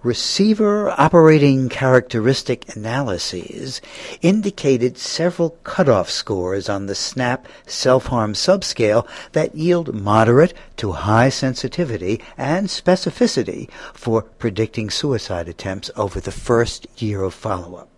receiver 0.03 0.91
operating 0.99 1.69
characteristic 1.69 2.75
analyses 2.75 3.81
indicated 4.21 4.99
several 4.99 5.51
cutoff 5.63 6.11
scores 6.11 6.69
on 6.69 6.87
the 6.87 6.95
SNAP 6.95 7.47
self-harm 7.67 8.33
subscale 8.33 9.07
that 9.33 9.55
yield 9.55 9.95
moderate 9.95 10.55
to 10.77 10.93
high 10.93 11.29
sensitivity 11.29 12.21
and 12.37 12.69
specificity 12.69 13.71
for 13.95 14.23
predicting 14.23 14.91
suicide 14.91 15.49
attempts 15.49 15.91
over 15.97 16.21
the 16.21 16.33
first 16.33 16.87
year 17.01 17.23
of 17.23 17.35
follow-up. 17.35 17.92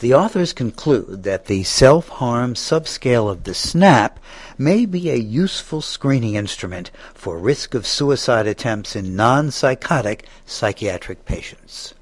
The 0.00 0.14
authors 0.14 0.54
conclude 0.54 1.24
that 1.24 1.44
the 1.44 1.62
self-harm 1.62 2.54
subscale 2.54 3.30
of 3.30 3.44
the 3.44 3.52
SNAP 3.52 4.18
may 4.56 4.86
be 4.86 5.10
a 5.10 5.16
useful 5.16 5.82
screening 5.82 6.36
instrument 6.36 6.90
for 7.12 7.38
risk 7.38 7.74
of 7.74 7.86
suicide 7.86 8.46
attempts 8.46 8.96
in 8.96 9.14
non-psychotic 9.14 10.24
psychiatric 10.46 11.26
patients. 11.26 11.92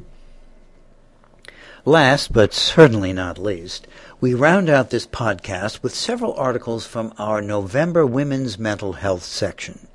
Last, 1.84 2.32
but 2.32 2.54
certainly 2.54 3.12
not 3.12 3.36
least, 3.36 3.88
we 4.20 4.32
round 4.32 4.70
out 4.70 4.90
this 4.90 5.06
podcast 5.06 5.82
with 5.82 5.92
several 5.92 6.34
articles 6.34 6.86
from 6.86 7.12
our 7.18 7.42
November 7.42 8.06
Women's 8.06 8.60
Mental 8.60 8.92
Health 8.92 9.24
section. 9.24 9.88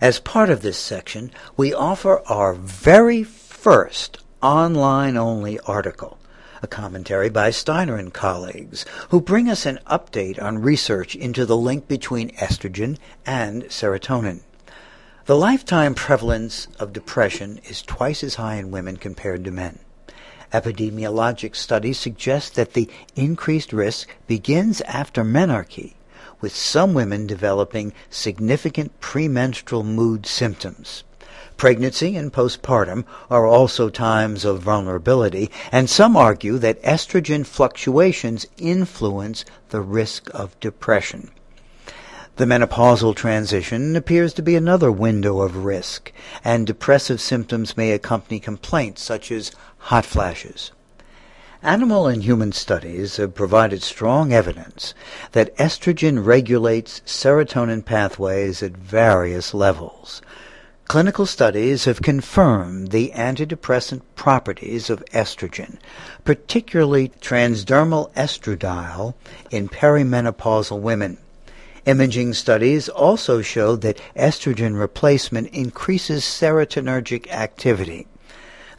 As 0.00 0.20
part 0.20 0.48
of 0.48 0.62
this 0.62 0.78
section, 0.78 1.32
we 1.56 1.74
offer 1.74 2.22
our 2.28 2.54
very 2.54 3.24
first 3.24 4.18
online 4.40 5.16
only 5.16 5.58
article 5.60 6.18
a 6.62 6.66
commentary 6.68 7.28
by 7.28 7.50
Steiner 7.50 7.96
and 7.96 8.14
colleagues, 8.14 8.86
who 9.08 9.20
bring 9.20 9.50
us 9.50 9.66
an 9.66 9.80
update 9.86 10.40
on 10.40 10.62
research 10.62 11.16
into 11.16 11.44
the 11.44 11.56
link 11.56 11.88
between 11.88 12.30
estrogen 12.36 12.96
and 13.26 13.64
serotonin. 13.64 14.40
The 15.26 15.36
lifetime 15.36 15.94
prevalence 15.94 16.68
of 16.78 16.92
depression 16.92 17.60
is 17.68 17.82
twice 17.82 18.22
as 18.22 18.36
high 18.36 18.56
in 18.56 18.70
women 18.70 18.96
compared 18.96 19.44
to 19.44 19.50
men. 19.50 19.80
Epidemiologic 20.52 21.56
studies 21.56 21.98
suggest 21.98 22.54
that 22.54 22.74
the 22.74 22.88
increased 23.16 23.72
risk 23.72 24.14
begins 24.26 24.80
after 24.82 25.24
menarche, 25.24 25.94
with 26.40 26.54
some 26.54 26.92
women 26.92 27.26
developing 27.26 27.92
significant 28.10 29.00
premenstrual 29.00 29.82
mood 29.82 30.26
symptoms. 30.26 31.04
Pregnancy 31.56 32.16
and 32.16 32.32
postpartum 32.32 33.04
are 33.30 33.46
also 33.46 33.88
times 33.88 34.44
of 34.44 34.60
vulnerability, 34.60 35.50
and 35.70 35.88
some 35.88 36.16
argue 36.16 36.58
that 36.58 36.82
estrogen 36.82 37.46
fluctuations 37.46 38.46
influence 38.58 39.44
the 39.70 39.80
risk 39.80 40.28
of 40.34 40.58
depression. 40.60 41.30
The 42.36 42.46
menopausal 42.46 43.14
transition 43.14 43.94
appears 43.94 44.32
to 44.34 44.42
be 44.42 44.56
another 44.56 44.90
window 44.90 45.42
of 45.42 45.64
risk, 45.64 46.12
and 46.42 46.66
depressive 46.66 47.20
symptoms 47.20 47.76
may 47.76 47.92
accompany 47.92 48.40
complaints 48.40 49.02
such 49.02 49.30
as 49.30 49.52
hot 49.78 50.06
flashes. 50.06 50.72
Animal 51.62 52.08
and 52.08 52.24
human 52.24 52.50
studies 52.50 53.18
have 53.18 53.36
provided 53.36 53.82
strong 53.82 54.32
evidence 54.32 54.94
that 55.30 55.56
estrogen 55.58 56.24
regulates 56.24 57.02
serotonin 57.06 57.84
pathways 57.84 58.64
at 58.64 58.76
various 58.76 59.54
levels. 59.54 60.22
Clinical 60.92 61.24
studies 61.24 61.86
have 61.86 62.02
confirmed 62.02 62.90
the 62.90 63.12
antidepressant 63.14 64.02
properties 64.14 64.90
of 64.90 65.02
estrogen, 65.06 65.78
particularly 66.22 67.08
transdermal 67.22 68.12
estradiol 68.12 69.14
in 69.50 69.70
perimenopausal 69.70 70.78
women. 70.78 71.16
Imaging 71.86 72.34
studies 72.34 72.90
also 72.90 73.40
showed 73.40 73.80
that 73.80 74.02
estrogen 74.14 74.78
replacement 74.78 75.48
increases 75.54 76.24
serotonergic 76.24 77.26
activity. 77.30 78.06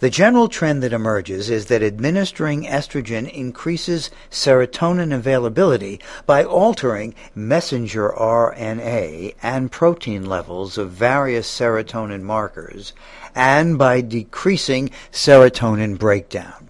The 0.04 0.10
general 0.10 0.50
trend 0.50 0.84
that 0.84 0.92
emerges 0.92 1.50
is 1.50 1.68
that 1.68 1.82
administering 1.82 2.66
estrogen 2.66 3.26
increases 3.32 4.12
serotonin 4.30 5.14
availability 5.14 6.02
by 6.26 6.44
altering 6.44 7.16
messenger 7.34 8.10
RNA 8.10 9.36
and 9.42 9.72
protein 9.72 10.26
levels 10.26 10.78
of 10.78 10.92
various 10.92 11.48
serotonin 11.48 12.22
markers 12.22 12.92
and 13.34 13.78
by 13.78 14.02
decreasing 14.02 14.90
serotonin 15.14 15.98
breakdown. 15.98 16.68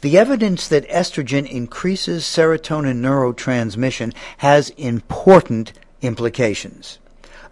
The 0.00 0.16
evidence 0.16 0.68
that 0.68 0.88
estrogen 0.88 1.46
increases 1.46 2.24
serotonin 2.24 3.02
neurotransmission 3.02 4.14
has 4.38 4.70
important 4.70 5.74
implications 6.00 6.98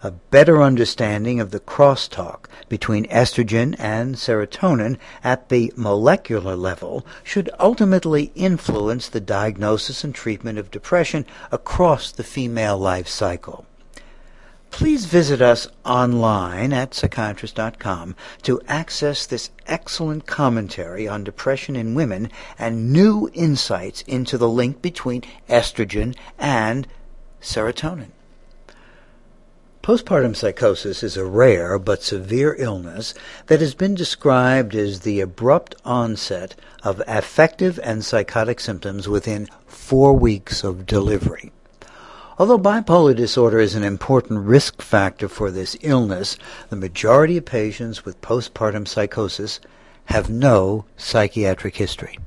a 0.06 0.12
better 0.30 0.62
understanding 0.62 1.40
of 1.40 1.50
the 1.50 1.58
crosstalk 1.58 2.46
between 2.68 3.06
estrogen 3.06 3.74
and 3.76 4.14
serotonin 4.14 4.96
at 5.24 5.48
the 5.48 5.72
molecular 5.74 6.54
level 6.54 7.04
should 7.24 7.50
ultimately 7.58 8.30
influence 8.36 9.08
the 9.08 9.20
diagnosis 9.20 10.04
and 10.04 10.14
treatment 10.14 10.60
of 10.60 10.70
depression 10.70 11.26
across 11.50 12.12
the 12.12 12.22
female 12.22 12.78
life 12.78 13.08
cycle. 13.08 13.66
Please 14.70 15.06
visit 15.06 15.42
us 15.42 15.66
online 15.84 16.72
at 16.72 16.94
psychiatrist.com 16.94 18.14
to 18.42 18.60
access 18.68 19.26
this 19.26 19.50
excellent 19.66 20.24
commentary 20.26 21.08
on 21.08 21.24
depression 21.24 21.74
in 21.74 21.96
women 21.96 22.30
and 22.60 22.92
new 22.92 23.28
insights 23.34 24.02
into 24.02 24.38
the 24.38 24.48
link 24.48 24.80
between 24.80 25.22
estrogen 25.48 26.14
and 26.38 26.86
serotonin. 27.40 28.12
Postpartum 29.86 30.34
psychosis 30.34 31.04
is 31.04 31.16
a 31.16 31.24
rare 31.24 31.78
but 31.78 32.02
severe 32.02 32.56
illness 32.58 33.14
that 33.46 33.60
has 33.60 33.72
been 33.72 33.94
described 33.94 34.74
as 34.74 35.02
the 35.02 35.20
abrupt 35.20 35.76
onset 35.84 36.56
of 36.82 37.00
affective 37.06 37.78
and 37.84 38.04
psychotic 38.04 38.58
symptoms 38.58 39.06
within 39.06 39.46
four 39.64 40.12
weeks 40.12 40.64
of 40.64 40.86
delivery. 40.86 41.52
Although 42.36 42.58
bipolar 42.58 43.14
disorder 43.14 43.60
is 43.60 43.76
an 43.76 43.84
important 43.84 44.40
risk 44.40 44.82
factor 44.82 45.28
for 45.28 45.52
this 45.52 45.76
illness, 45.82 46.36
the 46.68 46.74
majority 46.74 47.36
of 47.36 47.44
patients 47.44 48.04
with 48.04 48.20
postpartum 48.20 48.88
psychosis 48.88 49.60
have 50.06 50.28
no 50.28 50.84
psychiatric 50.96 51.76
history. 51.76 52.18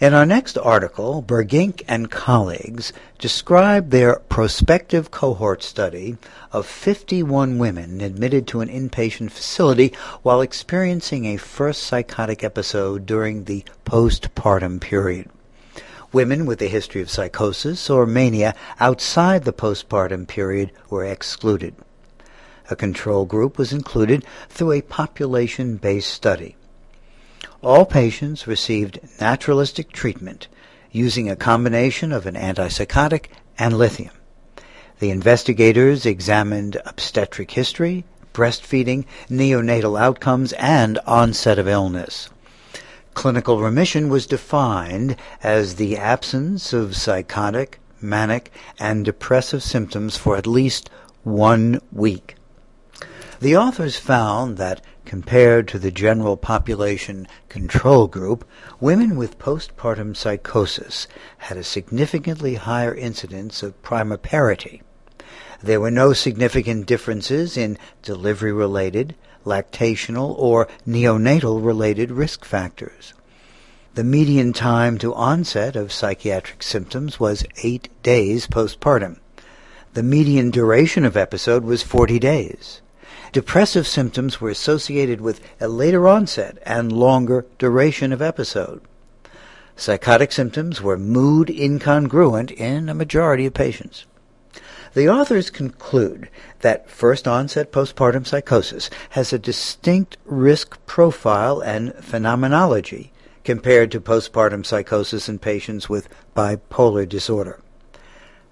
In 0.00 0.14
our 0.14 0.24
next 0.24 0.56
article, 0.56 1.24
Bergink 1.24 1.82
and 1.88 2.08
colleagues 2.08 2.92
describe 3.18 3.90
their 3.90 4.20
prospective 4.28 5.10
cohort 5.10 5.60
study 5.60 6.16
of 6.52 6.66
51 6.66 7.58
women 7.58 8.00
admitted 8.00 8.46
to 8.46 8.60
an 8.60 8.68
inpatient 8.68 9.32
facility 9.32 9.92
while 10.22 10.40
experiencing 10.40 11.24
a 11.24 11.36
first 11.36 11.82
psychotic 11.82 12.44
episode 12.44 13.06
during 13.06 13.42
the 13.42 13.64
postpartum 13.84 14.80
period. 14.80 15.28
Women 16.12 16.46
with 16.46 16.62
a 16.62 16.68
history 16.68 17.02
of 17.02 17.10
psychosis 17.10 17.90
or 17.90 18.06
mania 18.06 18.54
outside 18.78 19.42
the 19.42 19.52
postpartum 19.52 20.28
period 20.28 20.70
were 20.88 21.04
excluded. 21.04 21.74
A 22.70 22.76
control 22.76 23.24
group 23.24 23.58
was 23.58 23.72
included 23.72 24.24
through 24.48 24.70
a 24.70 24.82
population 24.82 25.76
based 25.76 26.12
study 26.12 26.54
all 27.62 27.84
patients 27.84 28.46
received 28.46 29.00
naturalistic 29.20 29.92
treatment 29.92 30.48
using 30.92 31.28
a 31.28 31.36
combination 31.36 32.12
of 32.12 32.26
an 32.26 32.34
antipsychotic 32.34 33.26
and 33.58 33.76
lithium. 33.76 34.14
The 35.00 35.10
investigators 35.10 36.06
examined 36.06 36.76
obstetric 36.86 37.50
history, 37.50 38.04
breastfeeding, 38.32 39.04
neonatal 39.28 40.00
outcomes, 40.00 40.52
and 40.54 40.98
onset 41.06 41.58
of 41.58 41.68
illness. 41.68 42.30
Clinical 43.14 43.60
remission 43.60 44.08
was 44.08 44.26
defined 44.26 45.16
as 45.42 45.74
the 45.74 45.96
absence 45.96 46.72
of 46.72 46.96
psychotic, 46.96 47.80
manic, 48.00 48.52
and 48.78 49.04
depressive 49.04 49.62
symptoms 49.62 50.16
for 50.16 50.36
at 50.36 50.46
least 50.46 50.88
one 51.24 51.80
week. 51.92 52.36
The 53.40 53.56
authors 53.56 53.96
found 53.96 54.56
that 54.56 54.80
compared 55.08 55.66
to 55.66 55.78
the 55.78 55.90
general 55.90 56.36
population 56.36 57.26
control 57.48 58.06
group, 58.06 58.46
women 58.78 59.16
with 59.16 59.38
postpartum 59.38 60.14
psychosis 60.14 61.08
had 61.38 61.56
a 61.56 61.64
significantly 61.64 62.56
higher 62.56 62.94
incidence 62.94 63.62
of 63.62 63.82
primiparity. 63.82 64.82
There 65.62 65.80
were 65.80 65.90
no 65.90 66.12
significant 66.12 66.84
differences 66.84 67.56
in 67.56 67.78
delivery 68.02 68.52
related, 68.52 69.14
lactational, 69.46 70.38
or 70.38 70.68
neonatal 70.86 71.64
related 71.64 72.10
risk 72.10 72.44
factors. 72.44 73.14
The 73.94 74.04
median 74.04 74.52
time 74.52 74.98
to 74.98 75.14
onset 75.14 75.74
of 75.74 75.90
psychiatric 75.90 76.62
symptoms 76.62 77.18
was 77.18 77.46
eight 77.62 77.88
days 78.02 78.46
postpartum. 78.46 79.20
The 79.94 80.02
median 80.02 80.50
duration 80.50 81.06
of 81.06 81.16
episode 81.16 81.64
was 81.64 81.82
40 81.82 82.18
days. 82.18 82.82
Depressive 83.32 83.86
symptoms 83.86 84.40
were 84.40 84.50
associated 84.50 85.20
with 85.20 85.40
a 85.60 85.68
later 85.68 86.08
onset 86.08 86.58
and 86.62 86.90
longer 86.90 87.44
duration 87.58 88.12
of 88.12 88.22
episode. 88.22 88.80
Psychotic 89.76 90.32
symptoms 90.32 90.80
were 90.80 90.98
mood 90.98 91.48
incongruent 91.48 92.50
in 92.50 92.88
a 92.88 92.94
majority 92.94 93.46
of 93.46 93.54
patients. 93.54 94.06
The 94.94 95.08
authors 95.08 95.50
conclude 95.50 96.30
that 96.60 96.90
first 96.90 97.28
onset 97.28 97.70
postpartum 97.70 98.26
psychosis 98.26 98.88
has 99.10 99.32
a 99.32 99.38
distinct 99.38 100.16
risk 100.24 100.84
profile 100.86 101.60
and 101.60 101.94
phenomenology 101.96 103.12
compared 103.44 103.92
to 103.92 104.00
postpartum 104.00 104.64
psychosis 104.64 105.28
in 105.28 105.38
patients 105.38 105.88
with 105.88 106.08
bipolar 106.34 107.08
disorder. 107.08 107.60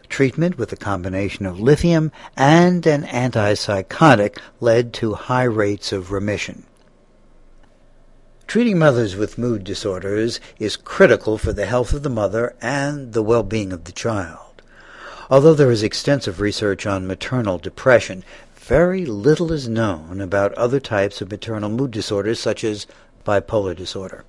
Treatment 0.08 0.58
with 0.58 0.72
a 0.72 0.76
combination 0.76 1.46
of 1.46 1.60
lithium 1.60 2.12
and 2.36 2.86
an 2.86 3.02
antipsychotic 3.04 4.38
led 4.60 4.92
to 4.94 5.14
high 5.14 5.44
rates 5.44 5.92
of 5.92 6.10
remission. 6.10 6.64
Treating 8.46 8.78
mothers 8.78 9.16
with 9.16 9.38
mood 9.38 9.64
disorders 9.64 10.40
is 10.58 10.76
critical 10.76 11.36
for 11.36 11.52
the 11.52 11.66
health 11.66 11.92
of 11.92 12.02
the 12.02 12.08
mother 12.08 12.54
and 12.62 13.12
the 13.12 13.22
well-being 13.22 13.72
of 13.72 13.84
the 13.84 13.92
child. 13.92 14.62
Although 15.28 15.54
there 15.54 15.72
is 15.72 15.82
extensive 15.82 16.40
research 16.40 16.86
on 16.86 17.08
maternal 17.08 17.58
depression, 17.58 18.22
very 18.54 19.04
little 19.04 19.52
is 19.52 19.68
known 19.68 20.20
about 20.20 20.52
other 20.54 20.78
types 20.78 21.20
of 21.20 21.30
maternal 21.30 21.68
mood 21.68 21.90
disorders 21.90 22.38
such 22.38 22.62
as 22.62 22.86
bipolar 23.24 23.74
disorder. 23.74 24.24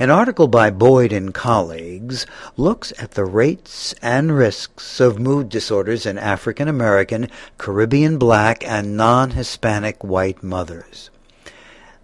An 0.00 0.10
article 0.10 0.46
by 0.46 0.70
Boyd 0.70 1.12
and 1.12 1.34
colleagues 1.34 2.24
looks 2.56 2.92
at 3.00 3.12
the 3.12 3.24
rates 3.24 3.96
and 4.00 4.38
risks 4.38 5.00
of 5.00 5.18
mood 5.18 5.48
disorders 5.48 6.06
in 6.06 6.16
African 6.16 6.68
American, 6.68 7.28
Caribbean 7.58 8.16
black, 8.16 8.64
and 8.64 8.96
non 8.96 9.32
Hispanic 9.32 10.04
white 10.04 10.40
mothers. 10.40 11.10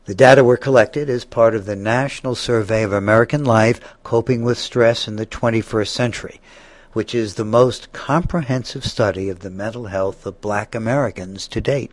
The 0.07 0.15
data 0.17 0.43
were 0.43 0.57
collected 0.57 1.09
as 1.09 1.25
part 1.25 1.55
of 1.55 1.67
the 1.67 1.77
National 1.77 2.35
Survey 2.35 2.83
of 2.83 2.93
American 2.93 3.45
Life 3.45 3.79
Coping 4.03 4.43
with 4.43 4.59
Stress 4.59 5.07
in 5.07 5.15
the 5.15 5.25
21st 5.25 5.87
Century, 5.87 6.41
which 6.95 7.15
is 7.15 7.37
the 7.37 7.45
most 7.45 7.93
comprehensive 7.93 8.85
study 8.85 9.29
of 9.29 9.39
the 9.39 9.51
mental 9.51 9.87
health 9.87 10.27
of 10.27 10.41
black 10.41 10.75
Americans 10.75 11.47
to 11.47 11.61
date. 11.61 11.93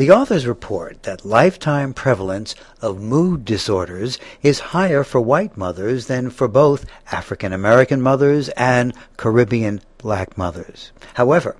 The 0.00 0.10
authors 0.10 0.46
report 0.46 1.02
that 1.02 1.26
lifetime 1.26 1.92
prevalence 1.92 2.54
of 2.80 3.02
mood 3.02 3.44
disorders 3.44 4.18
is 4.40 4.72
higher 4.72 5.04
for 5.04 5.20
white 5.20 5.58
mothers 5.58 6.06
than 6.06 6.30
for 6.30 6.48
both 6.48 6.86
African 7.12 7.52
American 7.52 8.00
mothers 8.00 8.48
and 8.56 8.94
Caribbean 9.18 9.82
black 9.98 10.38
mothers. 10.38 10.90
However, 11.16 11.54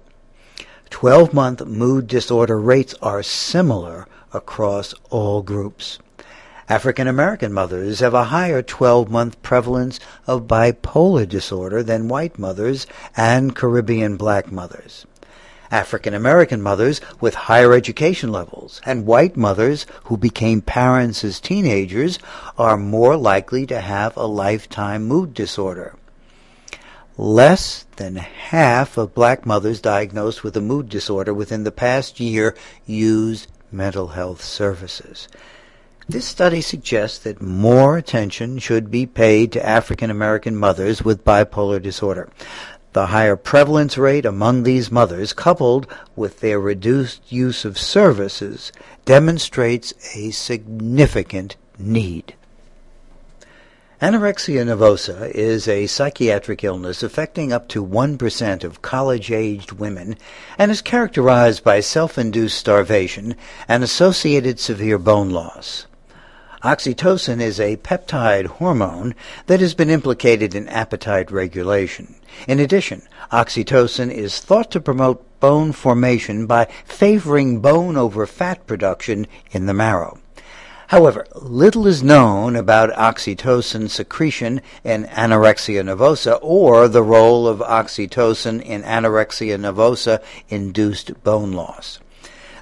12 0.88 1.34
month 1.34 1.66
mood 1.66 2.06
disorder 2.06 2.58
rates 2.58 2.94
are 3.02 3.22
similar 3.22 4.06
across 4.32 4.94
all 5.10 5.42
groups. 5.42 5.98
African 6.66 7.06
American 7.06 7.52
mothers 7.52 8.00
have 8.00 8.14
a 8.14 8.32
higher 8.32 8.62
12 8.62 9.10
month 9.10 9.42
prevalence 9.42 10.00
of 10.26 10.48
bipolar 10.48 11.28
disorder 11.28 11.82
than 11.82 12.08
white 12.08 12.38
mothers 12.38 12.86
and 13.14 13.54
Caribbean 13.54 14.16
black 14.16 14.50
mothers. 14.50 15.04
African 15.70 16.14
American 16.14 16.60
mothers 16.60 17.00
with 17.20 17.34
higher 17.34 17.72
education 17.72 18.32
levels 18.32 18.80
and 18.84 19.06
white 19.06 19.36
mothers 19.36 19.86
who 20.04 20.16
became 20.16 20.60
parents 20.60 21.22
as 21.22 21.40
teenagers 21.40 22.18
are 22.58 22.76
more 22.76 23.16
likely 23.16 23.66
to 23.66 23.80
have 23.80 24.16
a 24.16 24.26
lifetime 24.26 25.04
mood 25.04 25.34
disorder. 25.34 25.94
Less 27.16 27.84
than 27.96 28.16
half 28.16 28.96
of 28.96 29.14
black 29.14 29.44
mothers 29.44 29.80
diagnosed 29.80 30.42
with 30.42 30.56
a 30.56 30.60
mood 30.60 30.88
disorder 30.88 31.34
within 31.34 31.64
the 31.64 31.70
past 31.70 32.18
year 32.18 32.56
used 32.86 33.48
mental 33.70 34.08
health 34.08 34.42
services. 34.42 35.28
This 36.08 36.24
study 36.24 36.60
suggests 36.60 37.18
that 37.20 37.40
more 37.40 37.96
attention 37.96 38.58
should 38.58 38.90
be 38.90 39.06
paid 39.06 39.52
to 39.52 39.64
African 39.64 40.10
American 40.10 40.56
mothers 40.56 41.04
with 41.04 41.24
bipolar 41.24 41.80
disorder. 41.80 42.28
The 42.92 43.06
higher 43.06 43.36
prevalence 43.36 43.96
rate 43.96 44.26
among 44.26 44.64
these 44.64 44.90
mothers, 44.90 45.32
coupled 45.32 45.86
with 46.16 46.40
their 46.40 46.58
reduced 46.58 47.20
use 47.30 47.64
of 47.64 47.78
services, 47.78 48.72
demonstrates 49.04 49.94
a 50.16 50.32
significant 50.32 51.54
need. 51.78 52.34
Anorexia 54.02 54.64
nervosa 54.64 55.30
is 55.30 55.68
a 55.68 55.86
psychiatric 55.86 56.64
illness 56.64 57.02
affecting 57.02 57.52
up 57.52 57.68
to 57.68 57.84
1% 57.84 58.64
of 58.64 58.82
college 58.82 59.30
aged 59.30 59.72
women 59.72 60.16
and 60.58 60.70
is 60.70 60.80
characterized 60.80 61.62
by 61.62 61.80
self 61.80 62.16
induced 62.18 62.58
starvation 62.58 63.36
and 63.68 63.84
associated 63.84 64.58
severe 64.58 64.98
bone 64.98 65.30
loss. 65.30 65.86
Oxytocin 66.62 67.40
is 67.40 67.58
a 67.58 67.78
peptide 67.78 68.44
hormone 68.44 69.14
that 69.46 69.60
has 69.60 69.72
been 69.72 69.88
implicated 69.88 70.54
in 70.54 70.68
appetite 70.68 71.30
regulation. 71.30 72.16
In 72.46 72.58
addition, 72.58 73.00
oxytocin 73.32 74.10
is 74.12 74.40
thought 74.40 74.70
to 74.72 74.80
promote 74.80 75.24
bone 75.40 75.72
formation 75.72 76.44
by 76.44 76.66
favoring 76.84 77.60
bone 77.60 77.96
over 77.96 78.26
fat 78.26 78.66
production 78.66 79.26
in 79.50 79.64
the 79.64 79.72
marrow. 79.72 80.18
However, 80.88 81.26
little 81.34 81.86
is 81.86 82.02
known 82.02 82.56
about 82.56 82.90
oxytocin 82.90 83.88
secretion 83.88 84.60
in 84.84 85.04
anorexia 85.04 85.82
nervosa 85.82 86.38
or 86.42 86.88
the 86.88 87.02
role 87.02 87.48
of 87.48 87.60
oxytocin 87.60 88.60
in 88.60 88.82
anorexia 88.82 89.58
nervosa 89.58 90.22
induced 90.50 91.24
bone 91.24 91.52
loss. 91.52 92.00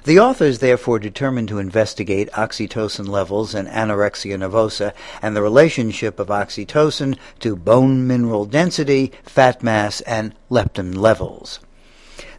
The 0.09 0.19
authors 0.19 0.57
therefore 0.57 0.97
determined 0.97 1.49
to 1.49 1.59
investigate 1.59 2.31
oxytocin 2.31 3.07
levels 3.07 3.53
in 3.53 3.67
anorexia 3.67 4.39
nervosa 4.39 4.91
and 5.21 5.35
the 5.35 5.43
relationship 5.43 6.17
of 6.17 6.29
oxytocin 6.29 7.15
to 7.41 7.55
bone 7.55 8.07
mineral 8.07 8.45
density, 8.45 9.11
fat 9.21 9.61
mass, 9.61 10.01
and 10.01 10.33
leptin 10.49 10.97
levels. 10.97 11.59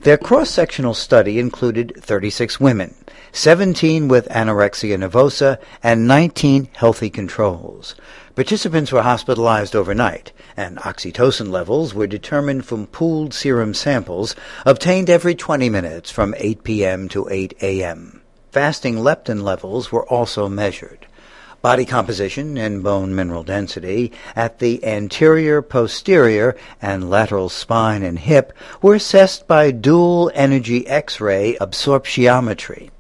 Their 0.00 0.18
cross-sectional 0.18 0.94
study 0.94 1.38
included 1.38 1.92
36 1.96 2.58
women, 2.58 2.92
17 3.32 4.08
with 4.08 4.28
anorexia 4.28 4.96
nervosa, 4.98 5.58
and 5.82 6.08
19 6.08 6.68
healthy 6.72 7.10
controls. 7.10 7.94
Participants 8.34 8.90
were 8.90 9.02
hospitalized 9.02 9.76
overnight, 9.76 10.32
and 10.56 10.78
oxytocin 10.78 11.50
levels 11.50 11.94
were 11.94 12.06
determined 12.06 12.64
from 12.64 12.86
pooled 12.86 13.32
serum 13.34 13.74
samples 13.74 14.34
obtained 14.66 15.10
every 15.10 15.34
20 15.34 15.68
minutes 15.68 16.10
from 16.10 16.34
8 16.38 16.64
p.m. 16.64 17.08
to 17.08 17.28
8 17.30 17.54
a.m. 17.62 18.20
Fasting 18.50 18.96
leptin 18.96 19.42
levels 19.42 19.92
were 19.92 20.08
also 20.08 20.48
measured. 20.48 21.06
Body 21.62 21.84
composition 21.84 22.56
and 22.56 22.82
bone 22.82 23.14
mineral 23.14 23.42
density 23.42 24.12
at 24.34 24.58
the 24.58 24.82
anterior, 24.82 25.60
posterior, 25.60 26.56
and 26.80 27.10
lateral 27.10 27.50
spine 27.50 28.02
and 28.02 28.18
hip 28.18 28.52
were 28.80 28.94
assessed 28.94 29.46
by 29.46 29.70
dual 29.70 30.32
energy 30.34 30.88
X-ray 30.88 31.56
absorptiometry. 31.60 32.90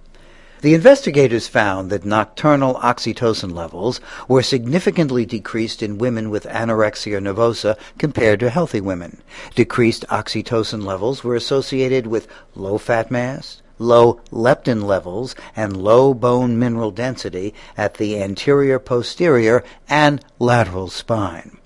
The 0.62 0.74
investigators 0.74 1.48
found 1.48 1.88
that 1.88 2.04
nocturnal 2.04 2.74
oxytocin 2.82 3.54
levels 3.54 3.98
were 4.28 4.42
significantly 4.42 5.24
decreased 5.24 5.82
in 5.82 5.96
women 5.96 6.28
with 6.28 6.44
anorexia 6.44 7.18
nervosa 7.18 7.78
compared 7.96 8.40
to 8.40 8.50
healthy 8.50 8.82
women. 8.82 9.22
Decreased 9.54 10.04
oxytocin 10.08 10.84
levels 10.84 11.24
were 11.24 11.34
associated 11.34 12.06
with 12.06 12.28
low 12.54 12.76
fat 12.76 13.10
mass, 13.10 13.62
low 13.78 14.20
leptin 14.30 14.82
levels, 14.82 15.34
and 15.56 15.78
low 15.78 16.12
bone 16.12 16.58
mineral 16.58 16.90
density 16.90 17.54
at 17.78 17.94
the 17.94 18.22
anterior, 18.22 18.78
posterior, 18.78 19.64
and 19.88 20.22
lateral 20.38 20.88
spine. 20.88 21.56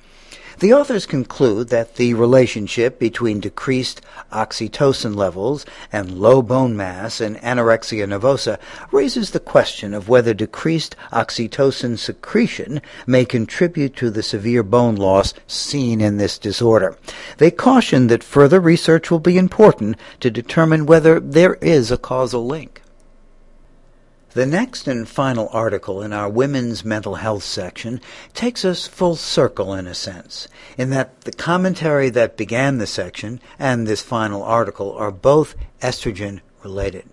The 0.60 0.72
authors 0.72 1.04
conclude 1.04 1.68
that 1.70 1.96
the 1.96 2.14
relationship 2.14 3.00
between 3.00 3.40
decreased 3.40 4.00
oxytocin 4.32 5.16
levels 5.16 5.66
and 5.92 6.18
low 6.18 6.42
bone 6.42 6.76
mass 6.76 7.20
in 7.20 7.34
anorexia 7.36 8.06
nervosa 8.06 8.60
raises 8.92 9.30
the 9.30 9.40
question 9.40 9.92
of 9.92 10.08
whether 10.08 10.32
decreased 10.32 10.94
oxytocin 11.12 11.98
secretion 11.98 12.80
may 13.04 13.24
contribute 13.24 13.96
to 13.96 14.10
the 14.10 14.22
severe 14.22 14.62
bone 14.62 14.94
loss 14.94 15.34
seen 15.48 16.00
in 16.00 16.18
this 16.18 16.38
disorder. 16.38 16.96
They 17.38 17.50
caution 17.50 18.06
that 18.06 18.22
further 18.22 18.60
research 18.60 19.10
will 19.10 19.18
be 19.18 19.36
important 19.36 19.96
to 20.20 20.30
determine 20.30 20.86
whether 20.86 21.18
there 21.18 21.54
is 21.54 21.90
a 21.90 21.98
causal 21.98 22.46
link. 22.46 22.83
The 24.34 24.46
next 24.46 24.88
and 24.88 25.08
final 25.08 25.48
article 25.52 26.02
in 26.02 26.12
our 26.12 26.28
Women's 26.28 26.84
Mental 26.84 27.14
Health 27.14 27.44
section 27.44 28.00
takes 28.32 28.64
us 28.64 28.88
full 28.88 29.14
circle 29.14 29.72
in 29.72 29.86
a 29.86 29.94
sense, 29.94 30.48
in 30.76 30.90
that 30.90 31.20
the 31.20 31.30
commentary 31.30 32.10
that 32.10 32.36
began 32.36 32.78
the 32.78 32.86
section 32.88 33.40
and 33.60 33.86
this 33.86 34.02
final 34.02 34.42
article 34.42 34.92
are 34.96 35.12
both 35.12 35.54
estrogen 35.80 36.40
related. 36.64 37.08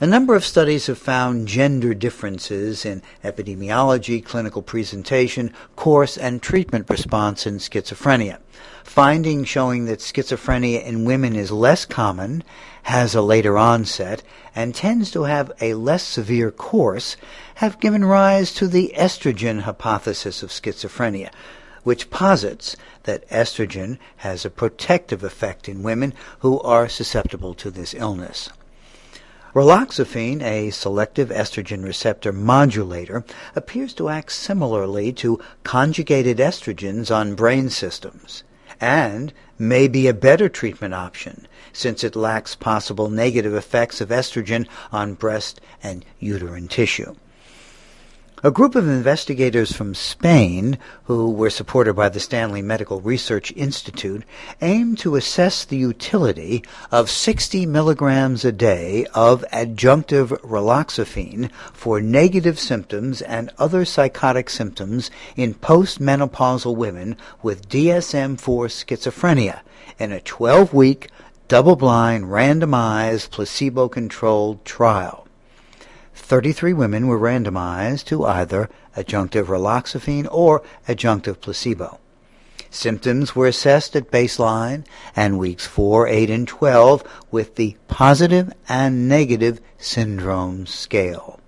A 0.00 0.06
number 0.06 0.36
of 0.36 0.44
studies 0.44 0.86
have 0.86 0.98
found 0.98 1.48
gender 1.48 1.92
differences 1.92 2.84
in 2.84 3.02
epidemiology, 3.24 4.24
clinical 4.24 4.62
presentation, 4.62 5.52
course, 5.74 6.16
and 6.16 6.40
treatment 6.40 6.88
response 6.88 7.48
in 7.48 7.58
schizophrenia. 7.58 8.38
Findings 8.84 9.48
showing 9.48 9.86
that 9.86 9.98
schizophrenia 9.98 10.84
in 10.84 11.04
women 11.04 11.34
is 11.34 11.50
less 11.50 11.84
common, 11.84 12.44
has 12.84 13.16
a 13.16 13.22
later 13.22 13.58
onset, 13.58 14.22
and 14.54 14.72
tends 14.72 15.10
to 15.10 15.24
have 15.24 15.50
a 15.60 15.74
less 15.74 16.04
severe 16.04 16.52
course 16.52 17.16
have 17.56 17.80
given 17.80 18.04
rise 18.04 18.54
to 18.54 18.68
the 18.68 18.94
estrogen 18.96 19.62
hypothesis 19.62 20.44
of 20.44 20.50
schizophrenia, 20.50 21.30
which 21.82 22.08
posits 22.08 22.76
that 23.02 23.28
estrogen 23.30 23.98
has 24.18 24.44
a 24.44 24.50
protective 24.50 25.24
effect 25.24 25.68
in 25.68 25.82
women 25.82 26.14
who 26.38 26.60
are 26.60 26.88
susceptible 26.88 27.52
to 27.52 27.68
this 27.68 27.94
illness. 27.94 28.48
Raloxifene, 29.54 30.42
a 30.42 30.70
selective 30.70 31.30
estrogen 31.30 31.82
receptor 31.82 32.32
modulator, 32.32 33.24
appears 33.56 33.94
to 33.94 34.10
act 34.10 34.32
similarly 34.32 35.10
to 35.14 35.40
conjugated 35.64 36.36
estrogens 36.36 37.14
on 37.14 37.34
brain 37.34 37.70
systems 37.70 38.44
and 38.80 39.32
may 39.58 39.88
be 39.88 40.06
a 40.06 40.14
better 40.14 40.48
treatment 40.48 40.92
option 40.92 41.48
since 41.72 42.04
it 42.04 42.14
lacks 42.14 42.54
possible 42.54 43.08
negative 43.08 43.54
effects 43.54 44.00
of 44.00 44.10
estrogen 44.10 44.66
on 44.92 45.14
breast 45.14 45.60
and 45.82 46.04
uterine 46.18 46.68
tissue. 46.68 47.14
A 48.44 48.52
group 48.52 48.76
of 48.76 48.86
investigators 48.86 49.72
from 49.72 49.96
Spain, 49.96 50.78
who 51.06 51.32
were 51.32 51.50
supported 51.50 51.94
by 51.94 52.08
the 52.08 52.20
Stanley 52.20 52.62
Medical 52.62 53.00
Research 53.00 53.52
Institute, 53.56 54.22
aimed 54.62 54.98
to 54.98 55.16
assess 55.16 55.64
the 55.64 55.76
utility 55.76 56.62
of 56.92 57.10
60 57.10 57.66
milligrams 57.66 58.44
a 58.44 58.52
day 58.52 59.06
of 59.12 59.44
adjunctive 59.52 60.28
raloxifene 60.42 61.50
for 61.72 62.00
negative 62.00 62.60
symptoms 62.60 63.22
and 63.22 63.50
other 63.58 63.84
psychotic 63.84 64.50
symptoms 64.50 65.10
in 65.34 65.54
postmenopausal 65.54 66.76
women 66.76 67.16
with 67.42 67.68
DSM 67.68 68.38
4 68.38 68.66
schizophrenia 68.66 69.62
in 69.98 70.12
a 70.12 70.20
12 70.20 70.72
week, 70.72 71.10
double 71.48 71.74
blind, 71.74 72.26
randomized, 72.26 73.32
placebo 73.32 73.88
controlled 73.88 74.64
trial. 74.64 75.27
33 76.18 76.72
women 76.74 77.06
were 77.06 77.18
randomized 77.18 78.04
to 78.06 78.24
either 78.24 78.68
adjunctive 78.96 79.46
raloxifene 79.46 80.28
or 80.30 80.62
adjunctive 80.86 81.40
placebo. 81.40 81.98
Symptoms 82.70 83.34
were 83.34 83.46
assessed 83.46 83.96
at 83.96 84.10
baseline 84.10 84.84
and 85.16 85.38
weeks 85.38 85.66
4, 85.66 86.06
8, 86.06 86.28
and 86.30 86.46
12 86.46 87.02
with 87.30 87.54
the 87.54 87.76
positive 87.88 88.52
and 88.68 89.08
negative 89.08 89.60
syndrome 89.78 90.66
scale. 90.66 91.40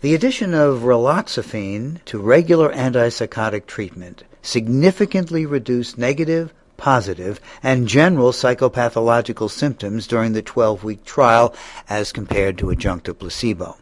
The 0.00 0.14
addition 0.14 0.54
of 0.54 0.80
raloxifene 0.80 2.02
to 2.06 2.18
regular 2.18 2.72
antipsychotic 2.72 3.66
treatment 3.66 4.24
significantly 4.40 5.44
reduced 5.44 5.98
negative, 5.98 6.54
positive, 6.78 7.40
and 7.62 7.88
general 7.88 8.32
psychopathological 8.32 9.50
symptoms 9.50 10.06
during 10.06 10.32
the 10.32 10.42
12 10.42 10.84
week 10.84 11.04
trial 11.04 11.54
as 11.90 12.12
compared 12.12 12.56
to 12.58 12.66
adjunctive 12.66 13.18
placebo. 13.18 13.76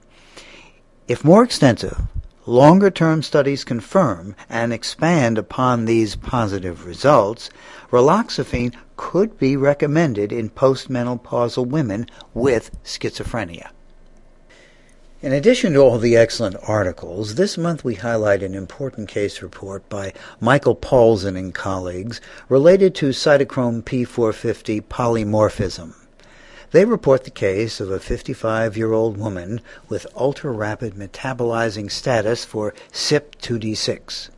If 1.08 1.22
more 1.22 1.44
extensive, 1.44 2.00
longer 2.46 2.90
term 2.90 3.22
studies 3.22 3.62
confirm 3.62 4.34
and 4.48 4.72
expand 4.72 5.38
upon 5.38 5.84
these 5.84 6.16
positive 6.16 6.84
results, 6.84 7.48
raloxifene 7.92 8.74
could 8.96 9.38
be 9.38 9.56
recommended 9.56 10.32
in 10.32 10.50
postmenopausal 10.50 11.64
women 11.64 12.06
with 12.34 12.76
schizophrenia. 12.82 13.68
In 15.22 15.32
addition 15.32 15.74
to 15.74 15.80
all 15.80 15.98
the 15.98 16.16
excellent 16.16 16.56
articles, 16.64 17.36
this 17.36 17.56
month 17.56 17.84
we 17.84 17.94
highlight 17.94 18.42
an 18.42 18.54
important 18.54 19.08
case 19.08 19.42
report 19.42 19.88
by 19.88 20.12
Michael 20.40 20.74
Paulsen 20.74 21.38
and 21.38 21.54
colleagues 21.54 22.20
related 22.48 22.96
to 22.96 23.10
cytochrome 23.10 23.84
P450 23.84 24.82
polymorphism. 24.82 25.94
They 26.72 26.84
report 26.84 27.22
the 27.22 27.30
case 27.30 27.78
of 27.80 27.92
a 27.92 28.00
55 28.00 28.76
year 28.76 28.92
old 28.92 29.16
woman 29.16 29.60
with 29.88 30.06
ultra 30.16 30.50
rapid 30.50 30.94
metabolizing 30.94 31.90
status 31.90 32.44
for 32.44 32.74
CYP2D6. 32.92 34.30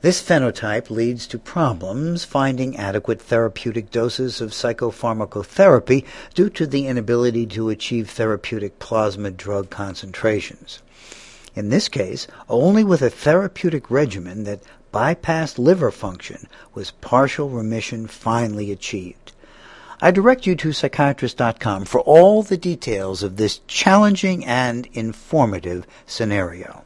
This 0.00 0.22
phenotype 0.22 0.88
leads 0.88 1.26
to 1.26 1.38
problems 1.38 2.24
finding 2.24 2.78
adequate 2.78 3.20
therapeutic 3.20 3.90
doses 3.90 4.40
of 4.40 4.52
psychopharmacotherapy 4.52 6.04
due 6.34 6.48
to 6.50 6.66
the 6.66 6.86
inability 6.86 7.46
to 7.46 7.68
achieve 7.68 8.10
therapeutic 8.10 8.78
plasma 8.78 9.30
drug 9.30 9.68
concentrations. 9.68 10.80
In 11.54 11.68
this 11.68 11.88
case, 11.88 12.26
only 12.48 12.84
with 12.84 13.02
a 13.02 13.10
therapeutic 13.10 13.90
regimen 13.90 14.44
that 14.44 14.62
bypassed 14.92 15.58
liver 15.58 15.90
function 15.90 16.48
was 16.72 16.90
partial 16.90 17.50
remission 17.50 18.06
finally 18.06 18.72
achieved. 18.72 19.32
I 20.04 20.10
direct 20.10 20.46
you 20.46 20.54
to 20.56 20.68
psychiatrist.com 20.68 21.86
for 21.86 21.98
all 22.00 22.42
the 22.42 22.58
details 22.58 23.22
of 23.22 23.38
this 23.38 23.60
challenging 23.66 24.44
and 24.44 24.86
informative 24.92 25.86
scenario. 26.04 26.84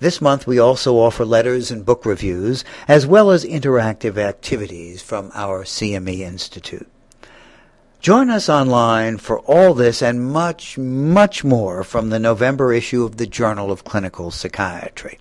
This 0.00 0.20
month 0.20 0.44
we 0.44 0.58
also 0.58 0.96
offer 0.96 1.24
letters 1.24 1.70
and 1.70 1.86
book 1.86 2.04
reviews, 2.04 2.64
as 2.88 3.06
well 3.06 3.30
as 3.30 3.44
interactive 3.44 4.16
activities 4.16 5.02
from 5.02 5.30
our 5.34 5.62
CME 5.62 6.18
Institute. 6.18 6.88
Join 8.00 8.28
us 8.28 8.48
online 8.48 9.18
for 9.18 9.38
all 9.42 9.72
this 9.72 10.02
and 10.02 10.28
much, 10.28 10.76
much 10.76 11.44
more 11.44 11.84
from 11.84 12.10
the 12.10 12.18
November 12.18 12.72
issue 12.72 13.04
of 13.04 13.18
the 13.18 13.28
Journal 13.28 13.70
of 13.70 13.84
Clinical 13.84 14.32
Psychiatry. 14.32 15.20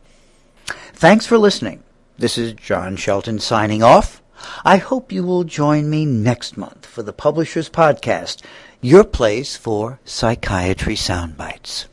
Thanks 0.94 1.28
for 1.28 1.38
listening. 1.38 1.84
This 2.18 2.40
is 2.40 2.54
John 2.54 2.96
Shelton 2.96 3.38
signing 3.38 3.84
off. 3.84 4.24
I 4.64 4.78
hope 4.78 5.12
you 5.12 5.24
will 5.24 5.44
join 5.44 5.90
me 5.90 6.06
next 6.06 6.58
month 6.58 6.85
for 6.96 7.04
the 7.04 7.12
Publishers 7.12 7.70
Podcast, 7.70 8.42
your 8.80 9.04
place 9.04 9.58
for 9.58 10.00
psychiatry 10.06 10.96
soundbites. 10.96 11.88